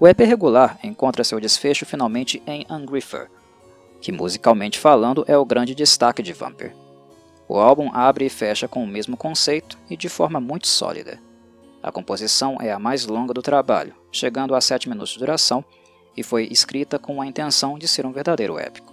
O 0.01 0.07
EP 0.07 0.21
regular 0.21 0.79
encontra 0.85 1.25
seu 1.25 1.41
desfecho 1.41 1.85
finalmente 1.85 2.41
em 2.47 2.65
Ungriffer, 2.71 3.29
que 4.01 4.13
musicalmente 4.13 4.79
falando 4.79 5.25
é 5.27 5.37
o 5.37 5.45
grande 5.45 5.75
destaque 5.75 6.23
de 6.23 6.33
Vampir. 6.33 6.73
O 7.49 7.59
álbum 7.59 7.91
abre 7.93 8.25
e 8.25 8.31
fecha 8.31 8.69
com 8.69 8.85
o 8.85 8.87
mesmo 8.87 9.17
conceito 9.17 9.77
e 9.91 9.97
de 9.97 10.09
forma 10.09 10.39
muito 10.39 10.69
sólida. 10.69 11.19
A 11.83 11.91
composição 11.91 12.59
é 12.61 12.71
a 12.71 12.79
mais 12.79 13.07
longa 13.07 13.35
do 13.35 13.43
trabalho, 13.43 13.93
chegando 14.13 14.55
a 14.55 14.61
7 14.61 14.89
minutos 14.89 15.15
de 15.15 15.19
duração, 15.19 15.65
e 16.17 16.23
foi 16.23 16.47
escrita 16.49 16.97
com 16.97 17.21
a 17.21 17.27
intenção 17.27 17.77
de 17.77 17.89
ser 17.89 18.07
um 18.07 18.13
verdadeiro 18.13 18.57
épico. 18.57 18.93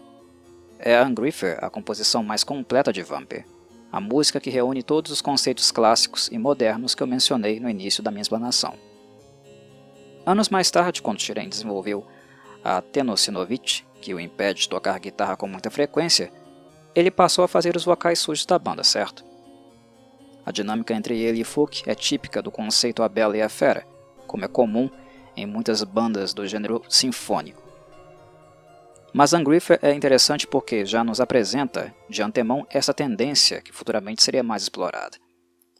É 0.79 0.97
a 0.97 1.03
Ungriffer 1.03 1.59
a 1.61 1.69
composição 1.69 2.23
mais 2.23 2.43
completa 2.43 2.91
de 2.91 3.03
Vampir, 3.03 3.45
a 3.91 4.01
música 4.01 4.39
que 4.39 4.49
reúne 4.49 4.81
todos 4.81 5.11
os 5.11 5.21
conceitos 5.21 5.71
clássicos 5.71 6.29
e 6.31 6.37
modernos 6.39 6.95
que 6.95 7.03
eu 7.03 7.07
mencionei 7.07 7.59
no 7.59 7.69
início 7.69 8.01
da 8.01 8.09
minha 8.09 8.23
explanação. 8.23 8.73
Anos 10.25 10.49
mais 10.49 10.71
tarde, 10.71 11.01
quando 11.03 11.21
Shiren 11.21 11.47
desenvolveu 11.47 12.05
a 12.63 12.81
Tenosinovich, 12.81 13.85
que 14.01 14.13
o 14.13 14.19
impede 14.19 14.61
de 14.61 14.69
tocar 14.69 14.99
guitarra 14.99 15.37
com 15.37 15.47
muita 15.47 15.69
frequência, 15.69 16.31
ele 16.95 17.11
passou 17.11 17.43
a 17.43 17.47
fazer 17.47 17.75
os 17.75 17.85
vocais 17.85 18.17
sujos 18.17 18.45
da 18.45 18.57
banda, 18.57 18.83
certo? 18.83 19.23
A 20.43 20.51
dinâmica 20.51 20.93
entre 20.93 21.19
ele 21.19 21.41
e 21.41 21.43
Fuki 21.43 21.87
é 21.87 21.93
típica 21.93 22.41
do 22.41 22.49
conceito 22.49 23.03
A 23.03 23.09
Bela 23.09 23.37
e 23.37 23.41
a 23.41 23.49
Fera, 23.49 23.85
como 24.25 24.45
é 24.45 24.47
comum 24.47 24.89
em 25.35 25.45
muitas 25.45 25.83
bandas 25.83 26.33
do 26.33 26.47
gênero 26.47 26.81
sinfônico. 26.89 27.63
Mas 29.13 29.31
Ungriffer 29.31 29.79
é 29.81 29.93
interessante 29.93 30.47
porque 30.47 30.85
já 30.85 31.03
nos 31.03 31.21
apresenta, 31.21 31.93
de 32.09 32.21
antemão, 32.21 32.65
essa 32.69 32.93
tendência 32.93 33.61
que 33.61 33.71
futuramente 33.71 34.23
seria 34.23 34.43
mais 34.43 34.63
explorada, 34.63 35.17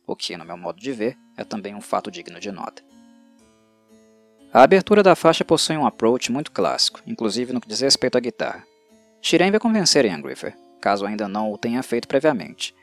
o 0.06 0.16
que, 0.16 0.38
no 0.38 0.46
meu 0.46 0.56
modo 0.56 0.80
de 0.80 0.92
ver, 0.92 1.18
é 1.36 1.44
também 1.44 1.74
um 1.74 1.82
fato 1.82 2.12
digno 2.12 2.40
de 2.40 2.52
nota. 2.52 2.84
A 4.56 4.64
abertura 4.64 5.04
da 5.04 5.18
faixa 5.18 5.44
possui 5.44 5.76
um 5.76 5.86
approach 5.86 6.32
muito 6.32 6.50
clássico, 6.50 7.02
inclusive 7.06 7.52
no 7.52 7.60
que 7.60 7.68
diz 7.68 7.82
respeito 7.82 8.18
à 8.18 8.22
guitarra. 8.22 8.64
Shiren 9.22 9.52
vai 9.52 9.60
convencer 9.60 10.06
Ian 10.06 10.22
Griffer, 10.22 10.56
caso 10.80 11.06
ainda 11.06 11.28
não 11.28 11.52
o 11.52 11.58
tenha 11.58 11.84
feito 11.84 12.08
previamente. 12.08 12.74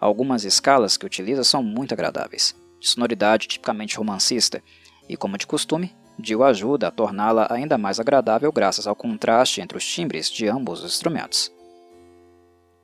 Algumas 0.00 0.44
escalas 0.44 0.96
que 0.96 1.04
utiliza 1.04 1.42
são 1.42 1.60
muito 1.60 1.92
agradáveis, 1.92 2.54
de 2.78 2.88
sonoridade 2.88 3.48
tipicamente 3.48 3.96
romancista, 3.96 4.62
e 5.08 5.16
como 5.16 5.36
de 5.36 5.44
costume, 5.44 5.92
Dio 6.16 6.44
ajuda 6.44 6.86
a 6.86 6.92
torná-la 6.92 7.48
ainda 7.50 7.76
mais 7.76 7.98
agradável 7.98 8.52
graças 8.52 8.86
ao 8.86 8.94
contraste 8.94 9.60
entre 9.60 9.76
os 9.76 9.84
timbres 9.84 10.30
de 10.30 10.46
ambos 10.46 10.84
os 10.84 10.92
instrumentos. 10.92 11.52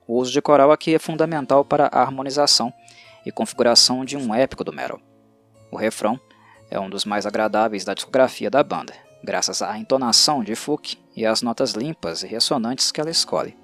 O 0.08 0.18
uso 0.18 0.32
de 0.32 0.42
coral 0.42 0.72
aqui 0.72 0.92
é 0.92 0.98
fundamental 0.98 1.64
para 1.64 1.86
a 1.86 2.00
harmonização 2.00 2.74
e 3.24 3.30
configuração 3.30 4.04
de 4.04 4.16
um 4.16 4.34
épico 4.34 4.64
do 4.64 4.72
metal. 4.72 5.00
O 5.70 5.76
refrão 5.76 6.18
é 6.74 6.80
um 6.80 6.90
dos 6.90 7.04
mais 7.04 7.24
agradáveis 7.24 7.84
da 7.84 7.94
discografia 7.94 8.50
da 8.50 8.60
banda, 8.62 8.92
graças 9.22 9.62
à 9.62 9.78
entonação 9.78 10.42
de 10.42 10.56
Fuki 10.56 10.98
e 11.14 11.24
às 11.24 11.40
notas 11.40 11.70
limpas 11.72 12.24
e 12.24 12.26
ressonantes 12.26 12.90
que 12.90 13.00
ela 13.00 13.10
escolhe. 13.10 13.56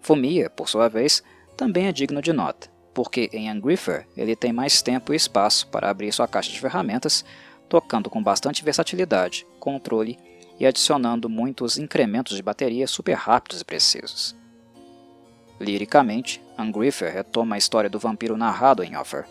Fumia, 0.00 0.50
por 0.50 0.68
sua 0.68 0.88
vez, 0.88 1.22
também 1.56 1.86
é 1.86 1.92
digno 1.92 2.20
de 2.20 2.32
nota, 2.32 2.68
porque 2.92 3.30
em 3.32 3.48
Ungriffer 3.48 4.08
ele 4.16 4.34
tem 4.34 4.52
mais 4.52 4.82
tempo 4.82 5.12
e 5.12 5.16
espaço 5.16 5.68
para 5.68 5.88
abrir 5.88 6.12
sua 6.12 6.26
caixa 6.26 6.50
de 6.50 6.60
ferramentas, 6.60 7.24
tocando 7.68 8.10
com 8.10 8.20
bastante 8.20 8.64
versatilidade, 8.64 9.46
controle 9.60 10.18
e 10.58 10.66
adicionando 10.66 11.28
muitos 11.28 11.78
incrementos 11.78 12.36
de 12.36 12.42
bateria 12.42 12.88
super 12.88 13.14
rápidos 13.14 13.60
e 13.60 13.64
precisos. 13.64 14.34
Liricamente, 15.60 16.42
Ungriffer 16.58 17.14
retoma 17.14 17.54
a 17.54 17.58
história 17.58 17.88
do 17.88 18.00
vampiro 18.00 18.36
narrado 18.36 18.82
em 18.82 18.96
Offer. 18.96 19.26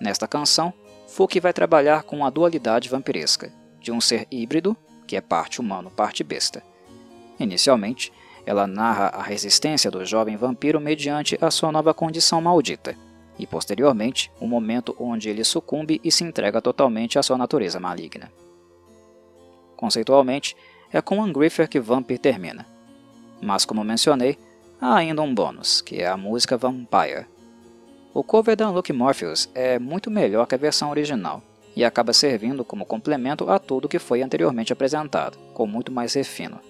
Nesta 0.00 0.28
canção, 0.28 0.72
Fuki 1.14 1.38
vai 1.38 1.52
trabalhar 1.52 2.02
com 2.02 2.26
a 2.26 2.28
dualidade 2.28 2.88
vampiresca, 2.88 3.52
de 3.80 3.92
um 3.92 4.00
ser 4.00 4.26
híbrido, 4.32 4.76
que 5.06 5.16
é 5.16 5.20
parte 5.20 5.60
humano, 5.60 5.88
parte 5.88 6.24
besta. 6.24 6.60
Inicialmente, 7.38 8.12
ela 8.44 8.66
narra 8.66 9.10
a 9.10 9.22
resistência 9.22 9.92
do 9.92 10.04
jovem 10.04 10.36
vampiro 10.36 10.80
mediante 10.80 11.38
a 11.40 11.52
sua 11.52 11.70
nova 11.70 11.94
condição 11.94 12.40
maldita, 12.40 12.96
e 13.38 13.46
posteriormente 13.46 14.28
o 14.40 14.46
momento 14.48 14.96
onde 14.98 15.28
ele 15.28 15.44
sucumbe 15.44 16.00
e 16.02 16.10
se 16.10 16.24
entrega 16.24 16.60
totalmente 16.60 17.16
à 17.16 17.22
sua 17.22 17.38
natureza 17.38 17.78
maligna. 17.78 18.28
Conceitualmente, 19.76 20.56
é 20.92 21.00
com 21.00 21.20
Ungriffer 21.20 21.68
que 21.68 21.78
Vampir 21.78 22.18
termina. 22.18 22.66
Mas 23.40 23.64
como 23.64 23.84
mencionei, 23.84 24.36
há 24.80 24.96
ainda 24.96 25.22
um 25.22 25.32
bônus, 25.32 25.80
que 25.80 26.02
é 26.02 26.08
a 26.08 26.16
música 26.16 26.56
Vampire, 26.56 27.26
o 28.14 28.22
cover 28.22 28.54
da 28.54 28.70
Unlucky 28.70 28.92
Morpheus 28.92 29.50
é 29.56 29.76
muito 29.76 30.08
melhor 30.08 30.46
que 30.46 30.54
a 30.54 30.58
versão 30.58 30.88
original, 30.88 31.42
e 31.74 31.84
acaba 31.84 32.12
servindo 32.12 32.64
como 32.64 32.86
complemento 32.86 33.50
a 33.50 33.58
tudo 33.58 33.88
que 33.88 33.98
foi 33.98 34.22
anteriormente 34.22 34.72
apresentado, 34.72 35.36
com 35.52 35.66
muito 35.66 35.90
mais 35.90 36.14
refino. 36.14 36.60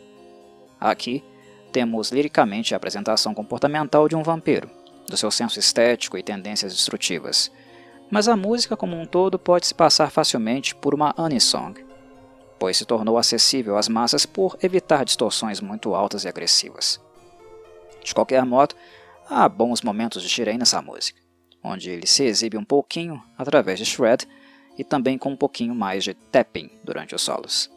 Aqui, 0.80 1.22
temos 1.70 2.11
liricamente 2.11 2.72
a 2.72 2.78
apresentação 2.78 3.35
comportamental 3.35 4.09
de 4.09 4.16
um 4.16 4.22
vampiro, 4.22 4.70
do 5.07 5.18
seu 5.18 5.30
senso 5.30 5.59
estético 5.59 6.16
e 6.16 6.22
tendências 6.22 6.72
destrutivas, 6.72 7.52
mas 8.11 8.26
a 8.26 8.37
música 8.37 8.74
como 8.74 8.98
um 8.98 9.04
todo 9.04 9.38
pode 9.38 9.66
se 9.66 9.74
passar 9.74 10.11
facilmente 10.11 10.74
por 10.74 10.94
uma 10.94 11.12
anisong, 11.14 11.74
pois 12.59 12.78
se 12.78 12.87
tornou 12.87 13.18
acessível 13.18 13.76
às 13.76 13.87
massas 13.87 14.24
por 14.24 14.57
evitar 14.62 15.04
distorções 15.04 15.61
muito 15.61 15.94
altas 15.94 16.24
e 16.24 16.28
agressivas. 16.28 16.98
De 18.02 18.14
qualquer 18.14 18.46
modo, 18.46 18.74
há 19.28 19.46
bons 19.46 19.83
momentos 19.83 20.22
de 20.22 20.28
Shirei 20.30 20.57
nessa 20.57 20.80
música 20.80 21.23
onde 21.64 21.90
ele 21.90 22.07
se 22.07 22.24
exibe 22.24 22.59
um 22.59 22.64
pouquinho 22.64 23.20
através 23.38 23.79
de 23.79 23.87
shred 23.87 24.29
e 24.77 24.85
também 24.85 25.16
com 25.16 25.31
um 25.31 25.37
pouquinho 25.37 25.74
mais 25.74 26.05
de 26.05 26.12
tapping 26.12 26.70
durante 26.85 27.14
os 27.14 27.22
solos. 27.22 27.70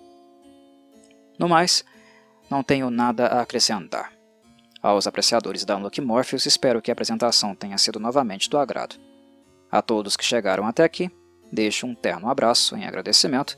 No 1.40 1.48
mais, 1.48 1.86
não 2.50 2.62
tenho 2.62 2.90
nada 2.90 3.28
a 3.28 3.42
acrescentar. 3.42 4.12
Aos 4.82 5.08
apreciadores 5.08 5.64
da 5.64 5.78
Unlucky 5.78 6.02
Morpheus, 6.02 6.46
espero 6.46 6.82
que 6.82 6.92
a 6.92 6.94
apresentação 6.94 7.56
tenha 7.56 7.78
sido 7.78 8.00
novamente 8.00 8.50
do 8.50 8.58
agrado. 8.58 8.96
A 9.72 9.82
todos 9.82 10.18
que 10.18 10.24
chegaram 10.24 10.66
até 10.66 10.84
aqui, 10.84 11.10
deixo 11.52 11.88
um 11.88 11.96
terno 11.96 12.30
abraço 12.30 12.76
em 12.76 12.86
agradecimento 12.86 13.58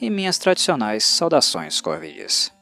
e 0.00 0.10
minhas 0.10 0.38
tradicionais 0.38 1.04
saudações 1.04 1.80
corvides. 1.80 2.52